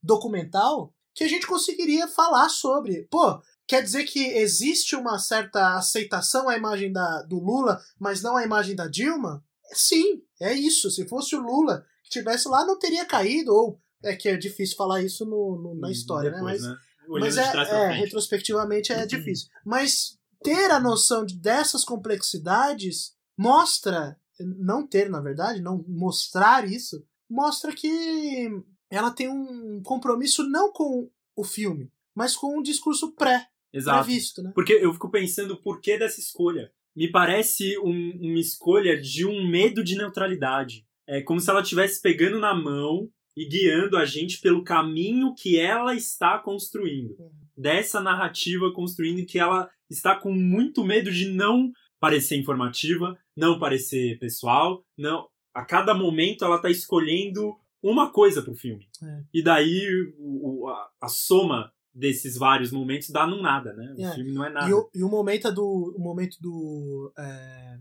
[0.03, 3.07] documental que a gente conseguiria falar sobre.
[3.09, 8.35] Pô, quer dizer que existe uma certa aceitação à imagem da, do Lula, mas não
[8.35, 9.41] à imagem da Dilma?
[9.71, 10.91] Sim, é isso.
[10.91, 15.01] Se fosse o Lula tivesse lá, não teria caído, ou é que é difícil falar
[15.01, 16.67] isso no, no na história, Depois, né?
[16.69, 16.75] né?
[16.75, 19.49] Mas, Olhando mas é, é, retrospectivamente é difícil.
[19.65, 27.03] Mas ter a noção de- dessas complexidades mostra, não ter, na verdade, não mostrar isso,
[27.29, 28.49] mostra que
[28.89, 34.03] ela tem um compromisso não com o filme, mas com um discurso pré, Exato.
[34.05, 34.51] previsto, né?
[34.53, 36.71] Porque eu fico pensando o porquê dessa escolha.
[36.95, 40.85] Me parece um- uma escolha de um medo de neutralidade.
[41.09, 45.57] É como se ela estivesse pegando na mão e guiando a gente pelo caminho que
[45.59, 47.15] ela está construindo.
[47.19, 47.31] Uhum.
[47.57, 54.17] Dessa narrativa construindo que ela está com muito medo de não parecer informativa, não parecer
[54.19, 55.27] pessoal, não.
[55.53, 58.87] A cada momento ela está escolhendo uma coisa pro filme.
[59.03, 59.23] É.
[59.33, 59.85] E daí
[60.17, 63.93] o- o- a, a soma desses vários momentos dá num nada, né?
[63.97, 64.13] O É.
[64.15, 64.69] filme não é nada.
[64.69, 67.77] E o, e o momento é do o momento do é,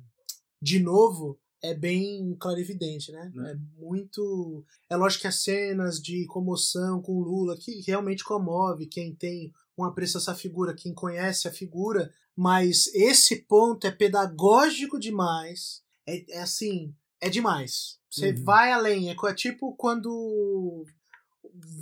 [0.62, 3.30] de novo é bem clarividente, né?
[3.34, 3.52] Né?
[3.52, 4.64] É muito.
[4.88, 9.84] É lógico que as cenas de comoção com Lula, que realmente comove quem tem um
[9.84, 15.82] apreço a essa figura, quem conhece a figura, mas esse ponto é pedagógico demais.
[16.06, 17.98] É, é assim, é demais.
[18.10, 18.44] Você Uhum.
[18.44, 19.10] vai além.
[19.10, 20.84] É, é tipo quando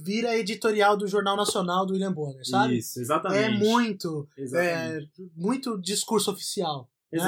[0.03, 2.79] vira editorial do Jornal Nacional do William Bonner, sabe?
[2.79, 3.45] Isso, exatamente.
[3.45, 5.31] É muito, é, Exatamente.
[5.37, 6.91] muito discurso oficial.
[7.13, 7.19] né?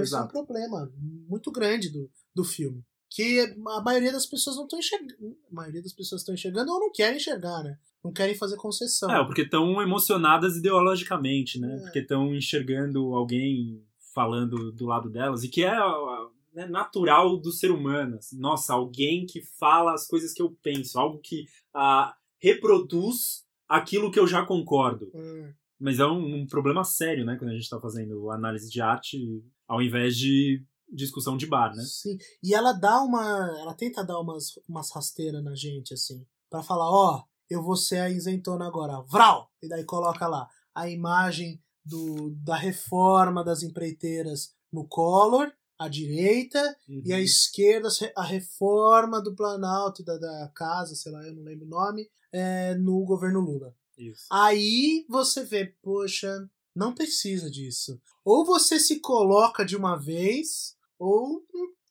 [0.00, 0.32] Então esse é um Exato.
[0.32, 0.92] problema
[1.28, 2.84] muito grande do, do filme.
[3.10, 5.36] Que a maioria das pessoas não estão enxergando.
[5.50, 7.78] A maioria das pessoas estão enxergando ou não querem enxergar, né?
[8.02, 9.10] Não querem fazer concessão.
[9.10, 11.76] É, porque estão emocionadas ideologicamente, né?
[11.76, 11.80] É.
[11.80, 15.76] Porque estão enxergando alguém falando do lado delas e que é
[16.52, 18.16] né, natural do ser humano.
[18.16, 18.38] assim.
[18.38, 24.20] Nossa, alguém que fala as coisas que eu penso, algo que ah, reproduz aquilo que
[24.20, 25.10] eu já concordo.
[25.14, 27.36] Hum, Mas é um, um problema sério, né?
[27.36, 29.18] Quando a gente está fazendo análise de arte
[29.66, 31.82] ao invés de discussão de bar, né?
[31.82, 32.16] Sim.
[32.40, 33.24] E ela dá uma.
[33.58, 36.24] Ela tenta dar umas, umas rasteiras na gente, assim.
[36.48, 39.02] Pra falar, ó, eu vou ser a isentona agora.
[39.10, 39.50] Vral!
[39.60, 46.60] E daí coloca lá a imagem do, da reforma das empreiteiras no Collor, à direita,
[47.04, 51.66] E a esquerda, a reforma do Planalto da, da casa, sei lá, eu não lembro
[51.66, 53.74] o nome, é, no governo Lula.
[53.96, 54.26] Isso.
[54.30, 58.00] Aí você vê, poxa, não precisa disso.
[58.24, 61.44] Ou você se coloca de uma vez, ou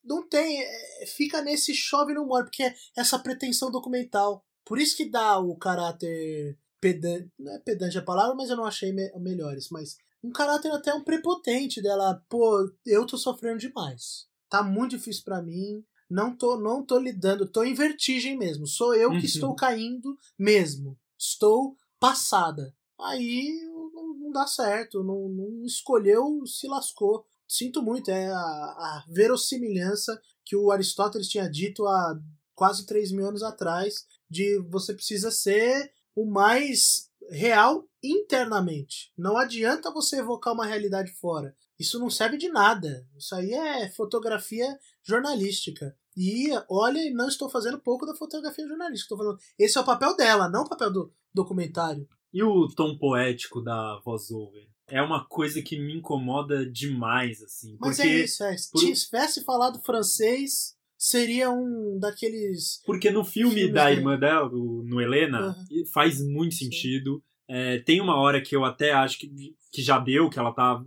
[0.03, 0.61] não, tem.
[0.63, 4.43] é, fica nesse chove no molho, porque é essa pretensão documental.
[4.65, 7.29] Por isso que dá o caráter pedante.
[7.37, 9.69] Não é pedante a palavra, mas eu não achei me- melhores.
[9.69, 12.23] Mas um caráter até um prepotente dela.
[12.29, 14.27] Pô, eu tô sofrendo demais.
[14.49, 15.83] Tá muito difícil pra mim.
[16.09, 18.67] Não tô, não tô lidando, tô em vertigem mesmo.
[18.67, 19.23] Sou eu que Uhum.
[19.23, 20.97] estou caindo mesmo.
[21.17, 22.75] Estou passada.
[22.99, 23.61] Aí
[23.93, 25.03] não, não dá certo.
[25.03, 27.23] Não, não escolheu, se lascou.
[27.47, 32.19] Sinto muito, é a, a verossimilhança que o Aristóteles tinha dito há
[32.55, 39.11] quase 3 mil anos atrás, de você precisa ser o mais real internamente.
[39.17, 41.55] Não adianta você evocar uma realidade fora.
[41.79, 43.07] Isso não serve de nada.
[43.17, 45.95] Isso aí é fotografia jornalística.
[46.17, 49.05] E olha, não estou fazendo pouco da fotografia jornalística.
[49.13, 52.07] Estou falando, esse é o papel dela, não o papel do documentário.
[52.33, 54.67] E o tom poético da voz-over?
[54.87, 57.77] É uma coisa que me incomoda demais, assim.
[57.79, 58.57] Mas porque, é isso, é.
[58.57, 62.81] Se por- tivesse falado francês, seria um daqueles.
[62.85, 65.65] porque no filme da irmã dela, no Helena, Aham.
[65.93, 67.23] faz muito sentido.
[67.47, 69.29] É, tem uma hora que eu até acho que,
[69.71, 70.81] que já deu, que ela tá,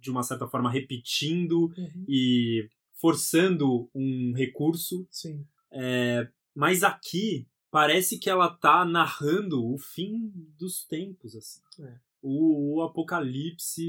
[0.00, 2.68] de uma certa forma, repetindo Uhum, e
[3.00, 5.06] forçando um recurso.
[5.10, 5.44] Sim.
[5.72, 11.60] É, mas aqui parece que ela tá narrando o fim dos tempos, assim.
[11.80, 11.94] É.
[12.20, 13.84] O, o apocalipse,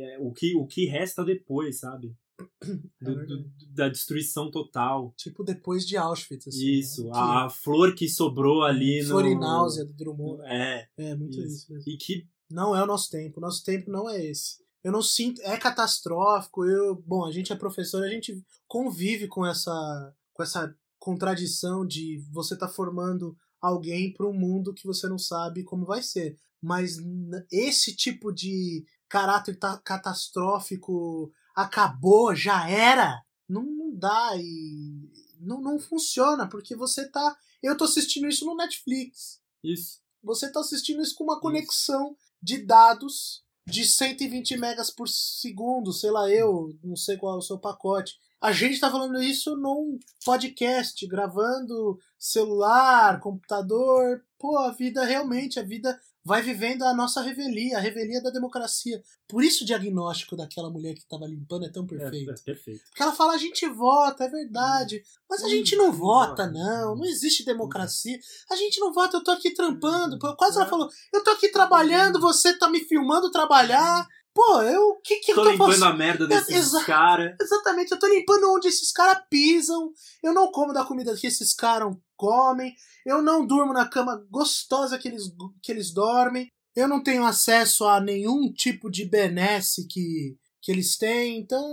[0.00, 2.16] é, o que, o que resta depois, sabe?
[2.62, 5.12] É Do- do- da destruição total.
[5.16, 6.48] Tipo depois de Auschwitz.
[6.48, 7.10] Assim, Isso, né?
[7.14, 9.08] a, a flor que sobrou ali no.
[9.10, 10.42] Florináusea do Drummond.
[10.44, 11.46] É, É, muito isso.
[11.46, 11.72] isso.
[11.72, 11.92] mesmo.
[11.92, 12.26] e que.
[12.50, 13.40] Não é o nosso tempo.
[13.40, 14.63] Nosso tempo não é esse.
[14.84, 15.40] Eu não sinto.
[15.42, 16.64] É catastrófico.
[16.66, 22.22] Eu, bom, a gente é professor, a gente convive com essa, com essa contradição de
[22.30, 26.38] você tá formando alguém para um mundo que você não sabe como vai ser.
[26.60, 26.98] Mas
[27.50, 35.78] esse tipo de caráter ta- catastrófico acabou, já era, não, não dá e não, não
[35.78, 37.36] funciona, porque você tá.
[37.62, 39.40] Eu tô assistindo isso no Netflix.
[39.62, 40.00] Isso.
[40.22, 46.10] Você está assistindo isso com uma conexão de dados de 120 megas por segundo, sei
[46.10, 48.18] lá eu, não sei qual é o seu pacote.
[48.40, 54.22] A gente tá falando isso num podcast, gravando celular, computador.
[54.38, 59.02] Pô, a vida realmente, a vida vai vivendo a nossa revelia, a revelia da democracia.
[59.28, 62.30] Por isso o diagnóstico daquela mulher que estava limpando é tão perfeito.
[62.30, 62.82] É, é perfeito.
[62.88, 65.02] Porque ela fala, a gente vota, é verdade.
[65.28, 66.96] Mas a gente não vota, não.
[66.96, 68.18] Não existe democracia.
[68.50, 70.18] A gente não vota, eu tô aqui trampando.
[70.18, 74.06] Pô, quase ela falou, eu tô aqui trabalhando, você tá me filmando trabalhar.
[74.34, 74.88] Pô, eu.
[74.90, 75.84] O que, que tô eu tô limpando fazendo?
[75.84, 77.36] a merda desses Exa- caras.
[77.40, 79.92] Exatamente, eu tô limpando onde esses caras pisam.
[80.22, 82.74] Eu não como da comida que esses caras comem.
[83.06, 85.24] Eu não durmo na cama gostosa que eles,
[85.62, 86.48] que eles dormem.
[86.74, 91.38] Eu não tenho acesso a nenhum tipo de benesse que, que eles têm.
[91.38, 91.64] Então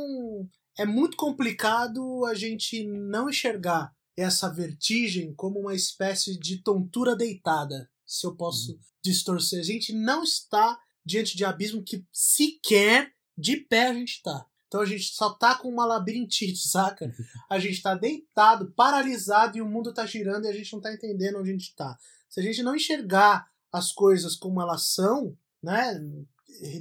[0.78, 7.90] é muito complicado a gente não enxergar essa vertigem como uma espécie de tontura deitada,
[8.06, 9.62] se eu posso distorcer.
[9.62, 14.46] A gente não está diante de abismo que sequer de pé a gente tá.
[14.68, 17.14] Então a gente só tá com uma labirintite, saca?
[17.50, 20.94] A gente tá deitado, paralisado e o mundo tá girando e a gente não tá
[20.94, 21.98] entendendo onde a gente tá.
[22.30, 26.00] Se a gente não enxergar as coisas como elas são, né?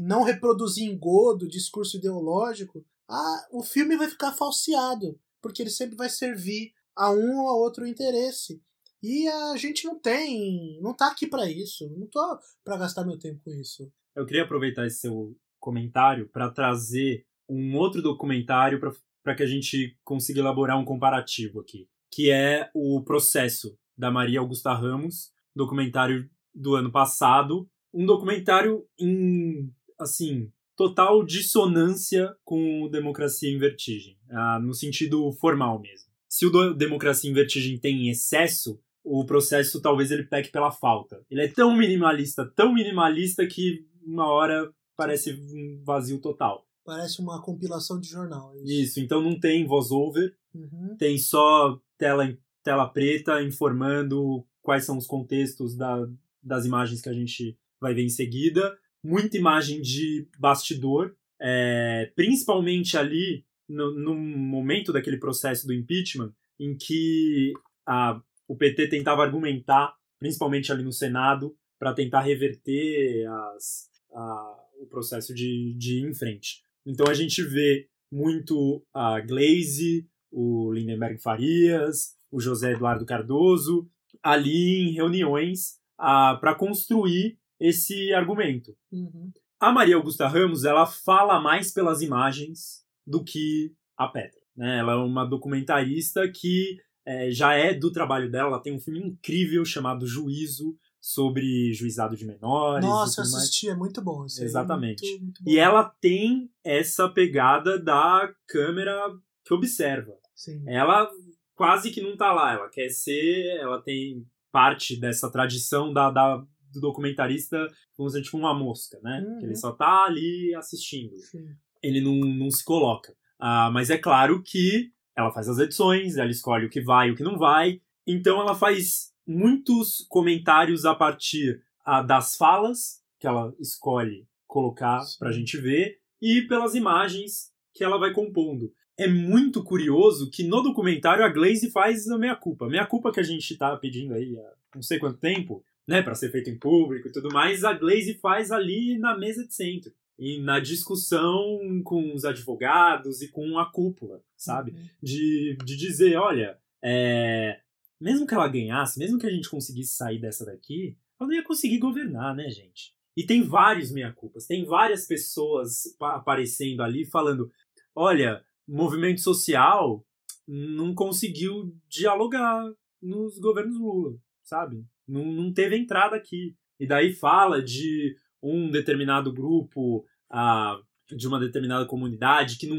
[0.01, 6.09] Não reproduzir engodo, discurso ideológico, a, o filme vai ficar falseado, porque ele sempre vai
[6.09, 8.63] servir a um ou a outro interesse.
[9.03, 13.19] E a gente não tem, não tá aqui para isso, não tô para gastar meu
[13.19, 13.91] tempo com isso.
[14.15, 18.81] Eu queria aproveitar esse seu comentário para trazer um outro documentário
[19.23, 24.41] para que a gente consiga elaborar um comparativo aqui, que é o Processo da Maria
[24.41, 33.51] Augusta Ramos, documentário do ano passado, um documentário em assim total dissonância com o Democracia
[33.51, 36.09] em Vertigem, ah, no sentido formal mesmo.
[36.27, 41.23] Se o Democracia em Vertigem tem excesso, o processo talvez ele peque pela falta.
[41.31, 46.67] Ele é tão minimalista, tão minimalista que uma hora parece um vazio total.
[46.85, 48.53] Parece uma compilação de jornal.
[48.55, 48.73] é isso.
[48.73, 50.97] Isso, então não tem voice-over, Uhum.
[50.99, 56.09] tem só tela, tela preta informando quais são os contextos da,
[56.43, 58.77] das imagens que a gente vai ver em seguida.
[59.03, 66.77] Muita imagem de bastidor, é, principalmente ali no, no momento daquele processo do impeachment, em
[66.77, 67.53] que
[67.87, 74.87] a, o PT tentava argumentar, principalmente ali no Senado, para tentar reverter as, a- o
[74.87, 76.63] processo de, de ir em frente.
[76.87, 83.89] Então a gente vê muito a Glaze, o Lindenberg Farias, o José Eduardo Cardoso,
[84.23, 88.75] ali em reuniões para construir esse argumento.
[88.91, 89.31] Uhum.
[89.61, 94.41] A Maria Augusta Ramos ela fala mais pelas imagens do que a Petra.
[94.57, 94.79] Né?
[94.79, 98.49] Ela é uma documentarista que é, já é do trabalho dela.
[98.53, 102.85] Ela tem um filme incrível chamado Juízo sobre juizado de menores.
[102.85, 103.45] Nossa, eu tudo mais.
[103.45, 104.23] assisti, é muito bom.
[104.23, 105.03] aí, Exatamente.
[105.11, 105.51] muito- muito bom.
[105.51, 108.97] E ela tem essa pegada da câmera
[109.45, 110.13] que observa.
[110.35, 110.63] Sim.
[110.67, 111.11] Ela
[111.55, 112.53] quase que não tá lá.
[112.53, 113.59] Ela quer ser.
[113.61, 117.57] Ela tem parte dessa tradição da, da- do documentarista,
[117.97, 119.25] vamos dizer, tipo uma mosca, né?
[119.27, 119.39] Uhum.
[119.39, 121.17] Que ele só tá ali assistindo.
[121.19, 121.47] Sim.
[121.83, 123.15] Ele não, não se coloca.
[123.39, 127.11] Ah, mas é claro que ela faz as edições, ela escolhe o que vai e
[127.13, 127.81] o que não vai.
[128.07, 135.19] Então ela faz muitos comentários a partir ah, das falas que ela escolhe colocar Sim.
[135.19, 138.73] pra gente ver e pelas imagens que ela vai compondo.
[138.99, 142.69] É muito curioso que no documentário a Glaze faz a meia culpa.
[142.69, 146.15] Meia culpa que a gente tá pedindo aí há não sei quanto tempo, né, para
[146.15, 149.93] ser feito em público e tudo mais, a Glaze faz ali na mesa de centro.
[150.19, 154.73] E na discussão com os advogados e com a cúpula, sabe?
[154.73, 154.89] Uhum.
[155.03, 157.59] de, de dizer, olha, é,
[158.01, 161.45] mesmo que ela ganhasse, mesmo que a gente conseguisse sair dessa daqui, ela não ia
[161.45, 162.95] conseguir governar, né, gente?
[163.17, 167.51] E tem vários meia-culpas, tem várias pessoas pa- aparecendo ali falando,
[167.95, 170.05] olha, movimento social
[170.47, 174.85] não conseguiu dialogar nos governos Lula, sabe?
[175.07, 176.57] Não, não teve entrada aqui.
[176.79, 180.81] E daí fala de um determinado grupo, ah,
[181.15, 182.79] de uma determinada comunidade que não,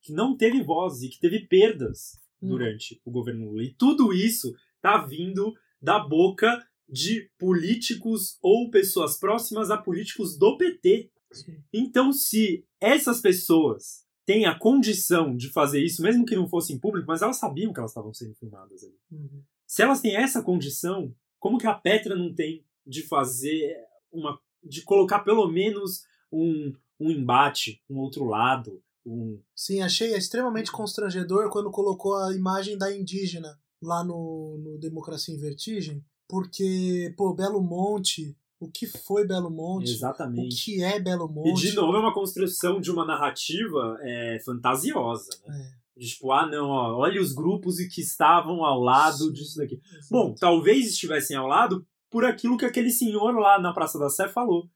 [0.00, 2.18] que não teve voz e que teve perdas.
[2.40, 3.62] Durante o governo Lula.
[3.62, 10.56] E tudo isso tá vindo da boca de políticos ou pessoas próximas a políticos do
[10.56, 11.10] PT.
[11.32, 11.58] Sim.
[11.72, 16.78] Então, se essas pessoas têm a condição de fazer isso, mesmo que não fosse em
[16.78, 18.98] público, mas elas sabiam que elas estavam sendo filmadas ali.
[19.10, 19.42] Uhum.
[19.66, 23.76] Se elas têm essa condição, como que a Petra não tem de fazer
[24.12, 24.40] uma.
[24.62, 29.40] de colocar pelo menos um, um embate, um outro lado, um.
[29.54, 35.38] Sim, achei extremamente constrangedor quando colocou a imagem da indígena lá no, no Democracia em
[35.38, 39.90] Vertigem, porque, pô, Belo Monte, o que foi Belo Monte?
[39.90, 40.64] O Exatamente.
[40.64, 41.68] que é Belo E Monte?
[41.68, 45.72] de novo é uma construção de uma narrativa é, fantasiosa, né?
[45.96, 49.80] De tipo, ah, não, ó, olha os grupos que estavam ao lado disso daqui.
[50.10, 54.28] Bom, talvez estivessem ao lado por aquilo que aquele senhor lá na Praça da Sé
[54.28, 54.68] falou,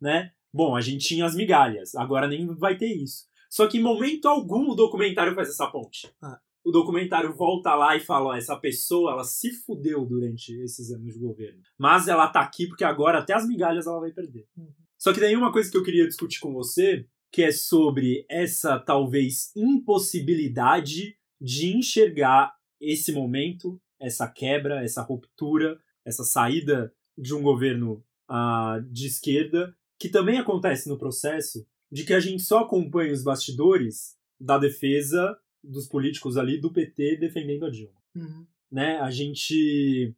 [0.00, 0.30] né?
[0.52, 3.27] Bom, a gente tinha as migalhas, agora nem vai ter isso.
[3.48, 6.12] Só que em momento algum o documentário faz essa ponte.
[6.22, 6.38] Ah.
[6.64, 11.14] O documentário volta lá e fala: ó, essa pessoa ela se fudeu durante esses anos
[11.14, 11.60] de governo.
[11.78, 14.46] Mas ela tá aqui porque agora até as migalhas ela vai perder.
[14.56, 14.72] Uhum.
[14.98, 18.78] Só que daí uma coisa que eu queria discutir com você, que é sobre essa
[18.78, 28.04] talvez impossibilidade de enxergar esse momento, essa quebra, essa ruptura, essa saída de um governo
[28.30, 33.22] uh, de esquerda, que também acontece no processo de que a gente só acompanha os
[33.22, 37.98] bastidores da defesa dos políticos ali do PT defendendo a Dilma.
[38.14, 38.46] Uhum.
[38.70, 38.98] Né?
[38.98, 40.14] A gente,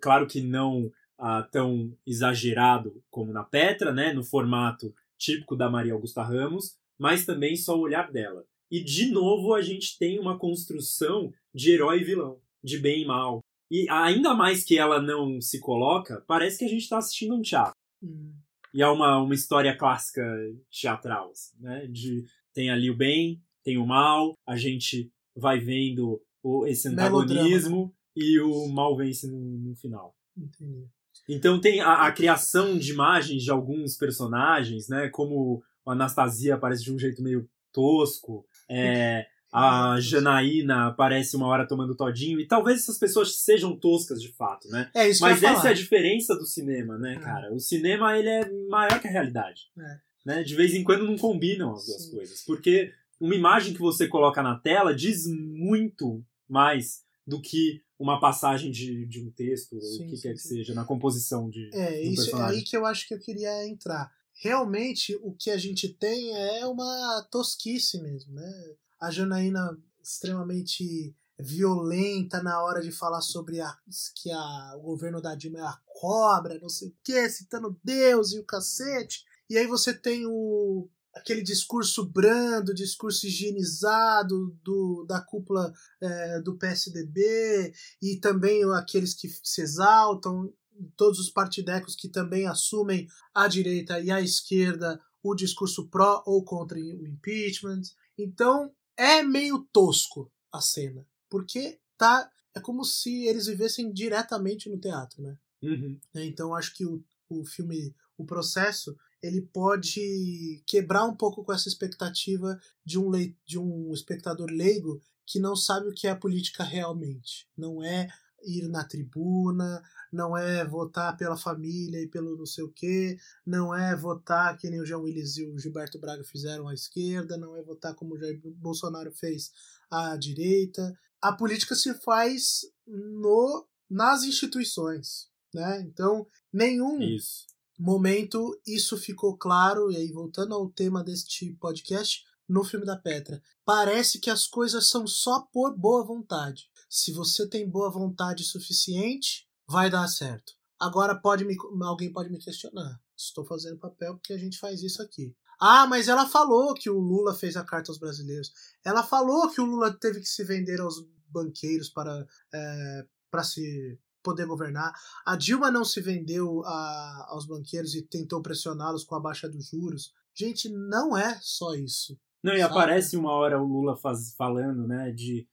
[0.00, 4.12] claro que não ah, tão exagerado como na Petra, né?
[4.12, 8.44] no formato típico da Maria Augusta Ramos, mas também só o olhar dela.
[8.70, 13.06] E de novo a gente tem uma construção de herói e vilão, de bem e
[13.06, 13.40] mal.
[13.70, 17.42] E ainda mais que ela não se coloca, parece que a gente está assistindo um
[17.42, 17.74] teatro.
[18.02, 18.34] Uhum.
[18.74, 20.22] E é uma, uma história clássica
[20.68, 21.86] teatral, assim, né?
[21.86, 27.86] De, tem ali o bem, tem o mal, a gente vai vendo o, esse antagonismo
[27.86, 27.92] né?
[28.16, 30.14] e o mal vence no, no final.
[30.36, 30.88] Entendi.
[31.28, 35.08] Então tem a, a, criação de imagens de alguns personagens, né?
[35.08, 38.44] Como a Anastasia aparece de um jeito meio tosco.
[38.68, 44.32] É, a Janaína aparece uma hora tomando todinho, e talvez essas pessoas sejam toscas de
[44.32, 44.90] fato, né?
[44.92, 47.18] É isso Mas essa é a diferença do cinema, né, é.
[47.20, 47.54] cara?
[47.54, 49.62] O cinema, ele é maior que a realidade.
[49.78, 49.98] É.
[50.26, 50.42] Né?
[50.42, 52.10] De vez em quando não combinam as duas Sim.
[52.16, 58.18] coisas, porque uma imagem que você coloca na tela diz muito mais do que uma
[58.18, 60.48] passagem de, de um texto, Sim, ou o que sim, quer que sim.
[60.56, 62.58] seja, na composição de É, um isso é personagem.
[62.58, 64.10] aí que eu acho que eu queria entrar.
[64.36, 68.74] Realmente, o que a gente tem é uma tosquice mesmo, né?
[69.04, 73.76] A Janaína extremamente violenta na hora de falar sobre a,
[74.14, 78.32] que a, o governo da Dilma é a cobra, não sei o que, citando Deus
[78.32, 79.24] e o cacete.
[79.50, 86.56] E aí você tem o aquele discurso brando, discurso higienizado do, da cúpula é, do
[86.56, 90.52] PSDB e também aqueles que se exaltam,
[90.96, 96.44] todos os partidecos que também assumem a direita e a esquerda o discurso pró ou
[96.44, 97.82] contra o impeachment.
[98.18, 104.78] Então é meio tosco a cena, porque tá é como se eles vivessem diretamente no
[104.78, 105.36] teatro, né?
[105.60, 105.98] Uhum.
[106.14, 111.68] Então acho que o, o filme, o processo, ele pode quebrar um pouco com essa
[111.68, 113.10] expectativa de um,
[113.44, 117.48] de um espectador leigo que não sabe o que é a política realmente.
[117.56, 118.08] Não é
[118.46, 119.82] ir na tribuna,
[120.12, 124.70] não é votar pela família e pelo não sei o quê, não é votar que
[124.70, 128.14] nem o João Willis e o Gilberto Braga fizeram à esquerda, não é votar como
[128.14, 129.50] o Jair Bolsonaro fez
[129.90, 130.96] à direita.
[131.20, 135.80] A política se faz no nas instituições, né?
[135.82, 137.46] Então, nenhum Isso.
[137.78, 143.42] momento isso ficou claro, e aí voltando ao tema deste podcast, no filme da Petra.
[143.64, 146.68] Parece que as coisas são só por boa vontade.
[146.94, 150.52] Se você tem boa vontade suficiente, vai dar certo.
[150.78, 153.00] Agora pode me, alguém pode me questionar.
[153.16, 155.34] Estou fazendo papel porque a gente faz isso aqui.
[155.60, 158.52] Ah, mas ela falou que o Lula fez a carta aos brasileiros.
[158.84, 162.24] Ela falou que o Lula teve que se vender aos banqueiros para,
[162.54, 164.94] é, para se poder governar.
[165.26, 169.66] A Dilma não se vendeu a, aos banqueiros e tentou pressioná-los com a baixa dos
[169.68, 170.12] juros.
[170.32, 172.16] Gente, não é só isso.
[172.40, 172.72] Não, e Sabe?
[172.72, 175.48] aparece uma hora o Lula faz, falando, né, de,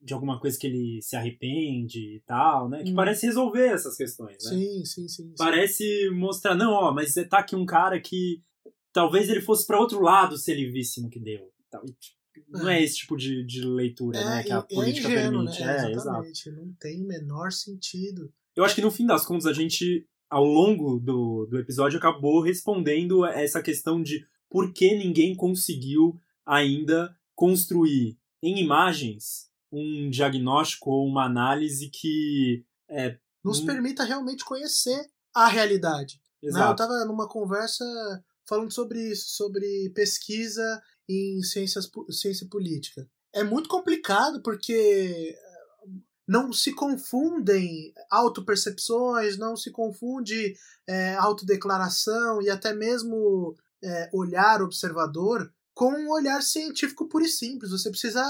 [0.00, 2.82] de alguma coisa que ele se arrepende e tal, né?
[2.82, 2.94] Que Hum.
[2.96, 4.50] parece resolver essas questões, né?
[4.50, 5.28] Sim, sim, sim.
[5.28, 5.34] sim.
[5.38, 8.42] Parece mostrar, não, ó, mas tá aqui um cara que
[8.92, 11.48] talvez ele fosse pra outro lado se ele visse no que deu.
[12.00, 15.60] Tipo, Não é esse tipo de, de leitura, né, que a e- política ingênuo, permite.
[15.64, 15.72] Né?
[15.72, 15.92] É, exato.
[15.92, 16.50] exatamente.
[16.50, 18.32] Não tem o menor sentido.
[18.56, 22.40] Eu acho que no fim das contas a gente, ao longo do, do episódio, acabou
[22.42, 31.06] respondendo essa questão de por que ninguém conseguiu ainda construir em imagens um diagnóstico ou
[31.06, 33.66] uma análise que é Nos Hum.
[33.66, 36.20] permita realmente conhecer a realidade.
[36.42, 36.48] Né?
[36.48, 36.82] Eu exato.
[36.82, 37.84] estava numa conversa
[38.46, 43.08] falando sobre isso, sobre pesquisa em ciências, ciência política.
[43.32, 45.88] É muito complicado porque eh,
[46.28, 50.54] não se confundem autopercepções, não se confunde
[50.86, 57.70] eh, autodeclaração e até mesmo eh, olhar observador com um olhar científico puro e simples.
[57.70, 58.22] Você precisa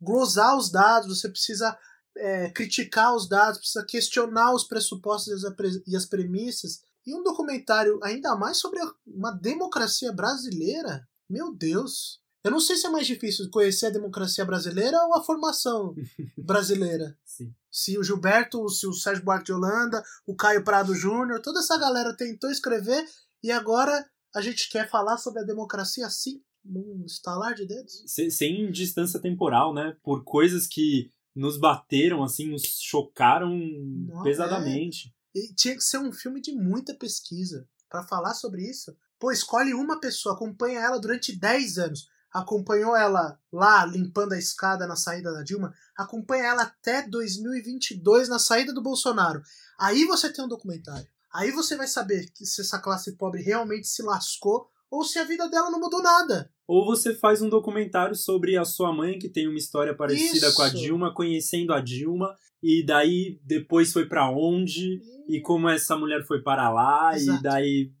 [0.00, 1.76] glosar os dados, você precisa
[2.16, 5.42] é, criticar os dados, precisa questionar os pressupostos
[5.86, 6.82] e as, premissas.
[7.06, 12.86] E um documentário ainda mais sobre uma democracia brasileira, meu Deus, Eu não sei se
[12.86, 15.94] é mais difícil conhecer a democracia brasileira ou a formação
[16.38, 17.14] brasileira.
[17.22, 17.54] Sim.
[17.70, 21.76] Se o Gilberto, se o Sérgio Buarque de Holanda, o Caio Prado Júnior, toda essa
[21.76, 23.04] galera tentou escrever
[23.42, 28.04] e agora a gente quer falar sobre a democracia assim, num estalar de dedos.
[28.06, 29.96] Sem, sem distância temporal, né?
[30.02, 35.14] Por coisas que nos bateram, assim, nos chocaram Não, pesadamente.
[35.34, 38.96] E tinha que ser um filme de muita pesquisa para falar sobre isso.
[39.18, 42.08] Pô, escolhe uma pessoa, acompanha ela durante 10 anos.
[42.32, 48.38] Acompanhou ela lá limpando a escada na saída da Dilma, acompanha ela até 2022 na
[48.38, 49.42] saída do Bolsonaro.
[49.78, 51.08] Aí você tem um documentário.
[51.32, 55.24] Aí você vai saber que se essa classe pobre realmente se lascou ou se a
[55.24, 56.50] vida dela não mudou nada.
[56.66, 60.56] Ou você faz um documentário sobre a sua mãe, que tem uma história parecida Isso.
[60.56, 65.96] com a Dilma, conhecendo a Dilma, e daí depois foi pra onde, e como essa
[65.96, 67.38] mulher foi para lá, Exato.
[67.38, 67.92] e daí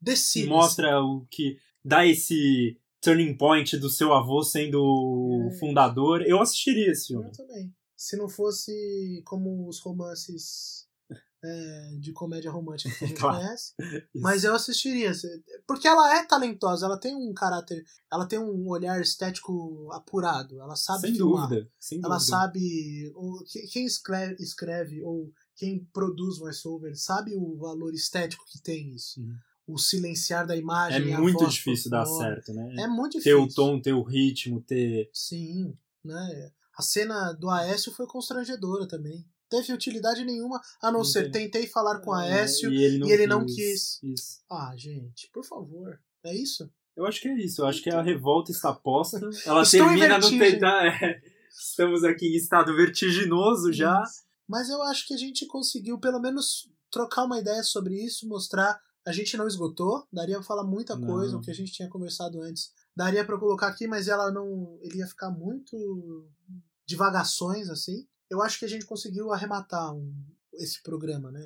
[0.00, 0.46] Decide.
[0.48, 1.56] mostra o que.
[1.84, 5.58] dá esse turning point do seu avô sendo o É.
[5.58, 6.22] fundador.
[6.26, 7.26] Eu assistiria esse filme.
[7.26, 7.72] Eu também.
[7.96, 10.85] Se não fosse como os romances
[11.44, 13.36] é, de comédia romântica que a gente Claro.
[13.38, 13.74] conhece.
[14.14, 15.12] Mas eu assistiria.
[15.66, 20.60] Porque ela é talentosa, ela tem um caráter, ela tem um olhar estético apurado.
[20.60, 21.48] Ela sabe sem filmar.
[21.48, 21.70] dúvida.
[21.78, 22.36] Sem Ela dúvida.
[22.36, 23.12] sabe.
[23.14, 29.20] o- Quem escreve, escreve ou quem produz voiceover sabe o valor estético que tem isso.
[29.20, 29.34] Uhum.
[29.68, 31.12] O silenciar da É imagem.
[31.14, 32.74] a muito voz difícil dar certo, né?
[32.78, 33.42] É muito ter difícil.
[33.42, 35.10] o tom, ter o ritmo, ter.
[35.12, 36.52] Sim, né?
[36.78, 39.26] A cena do Aécio foi constrangedora também.
[39.48, 42.72] Teve utilidade nenhuma, a não, ser tentei falar com É, Aécio.
[42.72, 44.02] e ele não, e ele não quis.
[44.02, 44.40] Isso.
[44.50, 45.98] Ah, gente, por favor.
[46.24, 46.68] É isso?
[46.96, 47.62] Eu acho que é isso.
[47.62, 49.18] Eu acho que a revolta está posta.
[49.44, 50.86] Ela Estou termina no tentar.
[51.02, 51.20] é,
[51.50, 54.02] estamos aqui em estado vertiginoso já.
[54.48, 58.80] Mas eu acho que a gente conseguiu pelo menos trocar uma ideia sobre isso, mostrar.
[59.06, 61.06] A gente não esgotou, daria pra falar muita Não.
[61.06, 62.72] coisa, o que a gente tinha conversado antes.
[62.96, 64.76] Daria pra colocar aqui, mas ela não.
[64.80, 66.26] Ele ia ficar muito
[66.86, 68.06] divagações, assim.
[68.30, 70.12] Eu acho que a gente conseguiu arrematar um-
[70.54, 71.40] esse programa, né?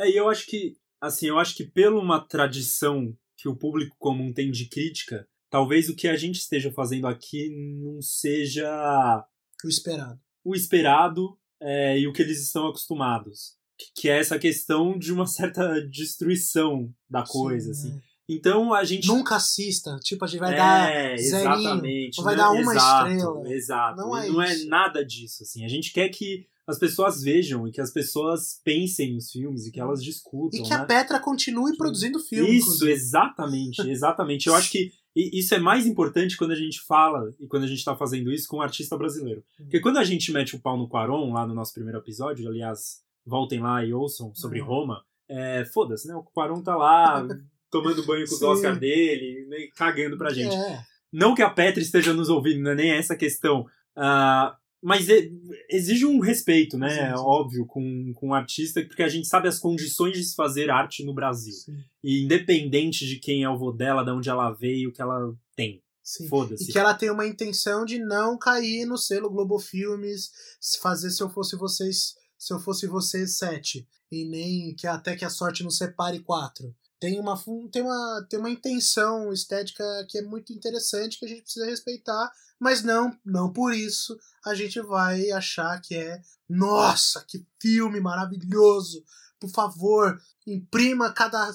[0.00, 3.96] É, e eu acho que, assim, eu acho que pela uma tradição que o público
[3.98, 7.48] comum tem de crítica, talvez o que a gente esteja fazendo aqui
[7.82, 9.24] não seja
[9.64, 10.20] O esperado.
[10.44, 13.56] o esperado é, e o que eles estão acostumados.
[13.78, 17.98] Que- Que é essa questão de uma certa destruição da coisa, Sim, assim.
[17.98, 18.02] é.
[18.32, 19.06] Então a gente.
[19.06, 19.98] Nunca assista.
[20.02, 20.86] Tipo, a gente vai é, dar
[21.18, 21.54] zerinho.
[21.54, 22.18] exatamente.
[22.18, 22.42] ou vai né?
[22.42, 23.52] dar uma Exato, estrela.
[23.52, 23.96] Exato.
[23.96, 25.64] Não é não é nada disso, assim.
[25.64, 29.72] A gente quer que as pessoas vejam e que as pessoas pensem nos filmes e
[29.72, 30.60] que elas discutam.
[30.60, 30.76] E que né?
[30.76, 32.56] a Petra continue produzindo filme.
[32.56, 32.92] Isso, inclusive.
[32.92, 34.46] exatamente, exatamente.
[34.48, 37.84] Eu acho que isso é mais importante quando a gente fala e quando a gente
[37.84, 39.42] tá fazendo isso com um artista brasileiro.
[39.60, 39.64] Hum.
[39.64, 43.02] Porque quando a gente mete o pau no Quaron, lá no nosso primeiro episódio, aliás,
[43.26, 44.66] voltem lá e ouçam sobre Hum.
[44.66, 46.14] Roma, é, foda-se, né?
[46.14, 47.26] O Quaron tá lá
[47.72, 48.44] tomando banho com os Sim.
[48.44, 50.54] Oscar dele, né, cagando pra gente.
[50.54, 50.84] É.
[51.10, 53.66] Não que a Petra esteja nos ouvindo, não é nem essa questão.
[53.96, 55.32] Ah, mas e-
[55.70, 56.90] exige um respeito, né?
[56.90, 57.22] Sim, sim.
[57.22, 61.04] Óbvio, com, com o artista, porque a gente sabe as condições de se fazer arte
[61.04, 61.54] no Brasil.
[61.54, 61.78] Sim.
[62.04, 65.34] E independente de quem é o vô dela, de onde ela veio, o que ela
[65.56, 65.82] tem.
[66.28, 66.68] Foda-se.
[66.68, 71.10] E que ela tem uma intenção de não cair no selo Globo Filmes, se fazer
[71.10, 75.30] se eu fosse vocês, se eu fosse vocês sete, e nem que até que a
[75.30, 76.74] sorte nos separe quatro.
[77.02, 77.36] Tem uma,
[77.72, 82.30] tem, uma, tem uma intenção estética que é muito interessante que a gente precisa respeitar,
[82.60, 89.02] mas não, não por isso a gente vai achar que é nossa, que filme maravilhoso.
[89.40, 91.52] Por favor, imprima cada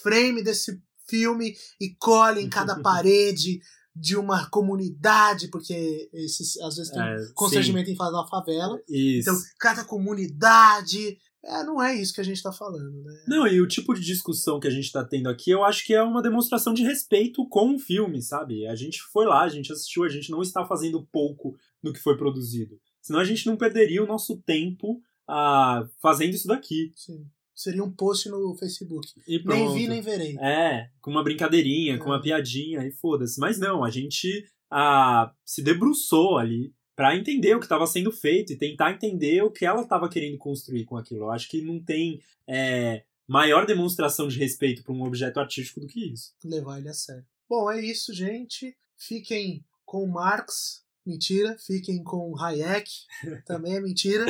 [0.00, 3.60] frame desse filme e cole em cada parede
[3.96, 8.76] de uma comunidade, porque esses, às vezes tem É, constrangimento em fazer uma favela.
[8.76, 9.28] sim, Isso.
[9.28, 11.18] Então, cada comunidade.
[11.44, 13.24] É, não é isso que a gente tá falando, né?
[13.28, 15.94] Não, e o tipo de discussão que a gente tá tendo aqui, eu acho que
[15.94, 18.66] é uma demonstração de respeito com o filme, sabe?
[18.66, 22.00] A gente foi lá, a gente assistiu, a gente não está fazendo pouco do que
[22.00, 22.76] foi produzido.
[23.00, 26.92] Senão a gente não perderia o nosso tempo ah, fazendo isso daqui.
[26.94, 27.24] Sim.
[27.54, 29.08] Seria um post no Facebook.
[29.26, 30.36] Nem vi, nem verei.
[30.38, 32.08] É, com uma brincadeirinha, com É.
[32.08, 33.40] uma piadinha e foda-se.
[33.40, 38.52] Mas não, a gente ah, se debruçou ali pra entender o que estava sendo feito
[38.52, 41.26] e tentar entender o que ela estava querendo construir com aquilo.
[41.26, 45.86] Eu acho que não tem é, maior demonstração de respeito para um objeto artístico do
[45.86, 46.34] que isso.
[46.44, 47.24] Levar ele a sério.
[47.48, 48.76] Bom, é isso, gente.
[48.96, 50.82] Fiquem com Marx.
[51.06, 51.56] Mentira.
[51.64, 52.90] Fiquem com Hayek.
[53.46, 54.26] Também é mentira.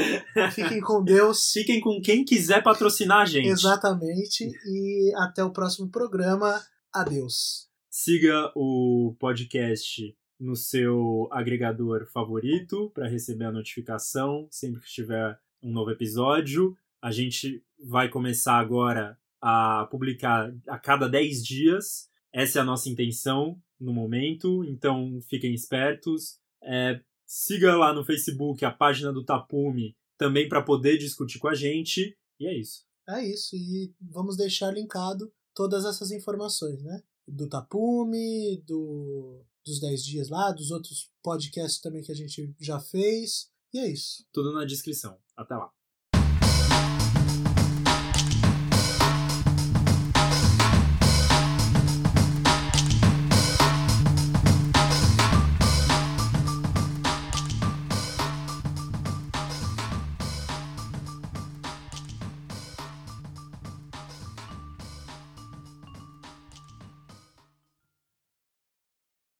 [0.52, 1.50] Fiquem com Deus.
[1.50, 3.48] Fiquem com quem quiser patrocinar a gente.
[3.48, 4.46] Exatamente.
[4.66, 6.62] E até o próximo programa.
[6.92, 7.66] Adeus.
[7.88, 15.72] Siga o podcast no seu agregador favorito para receber a notificação sempre que tiver um
[15.72, 16.76] novo episódio.
[17.02, 22.08] A gente vai começar agora a publicar a cada 10 dias.
[22.32, 23.60] Essa é a nossa intenção.
[23.80, 26.40] no momento, então fiquem espertos.
[26.62, 31.54] É, siga lá no Facebook a página do Tapume também para poder discutir com a
[31.54, 32.16] gente.
[32.40, 32.84] E é isso.
[33.08, 33.54] É isso.
[33.54, 37.02] E vamos deixar linkado todas essas informações, né?
[37.26, 42.80] Do Tapume, do, dos 10 dias lá, dos outros podcasts também que a gente já
[42.80, 43.50] fez.
[43.72, 44.24] E é isso.
[44.32, 45.18] Tudo na descrição.
[45.36, 45.70] Até lá.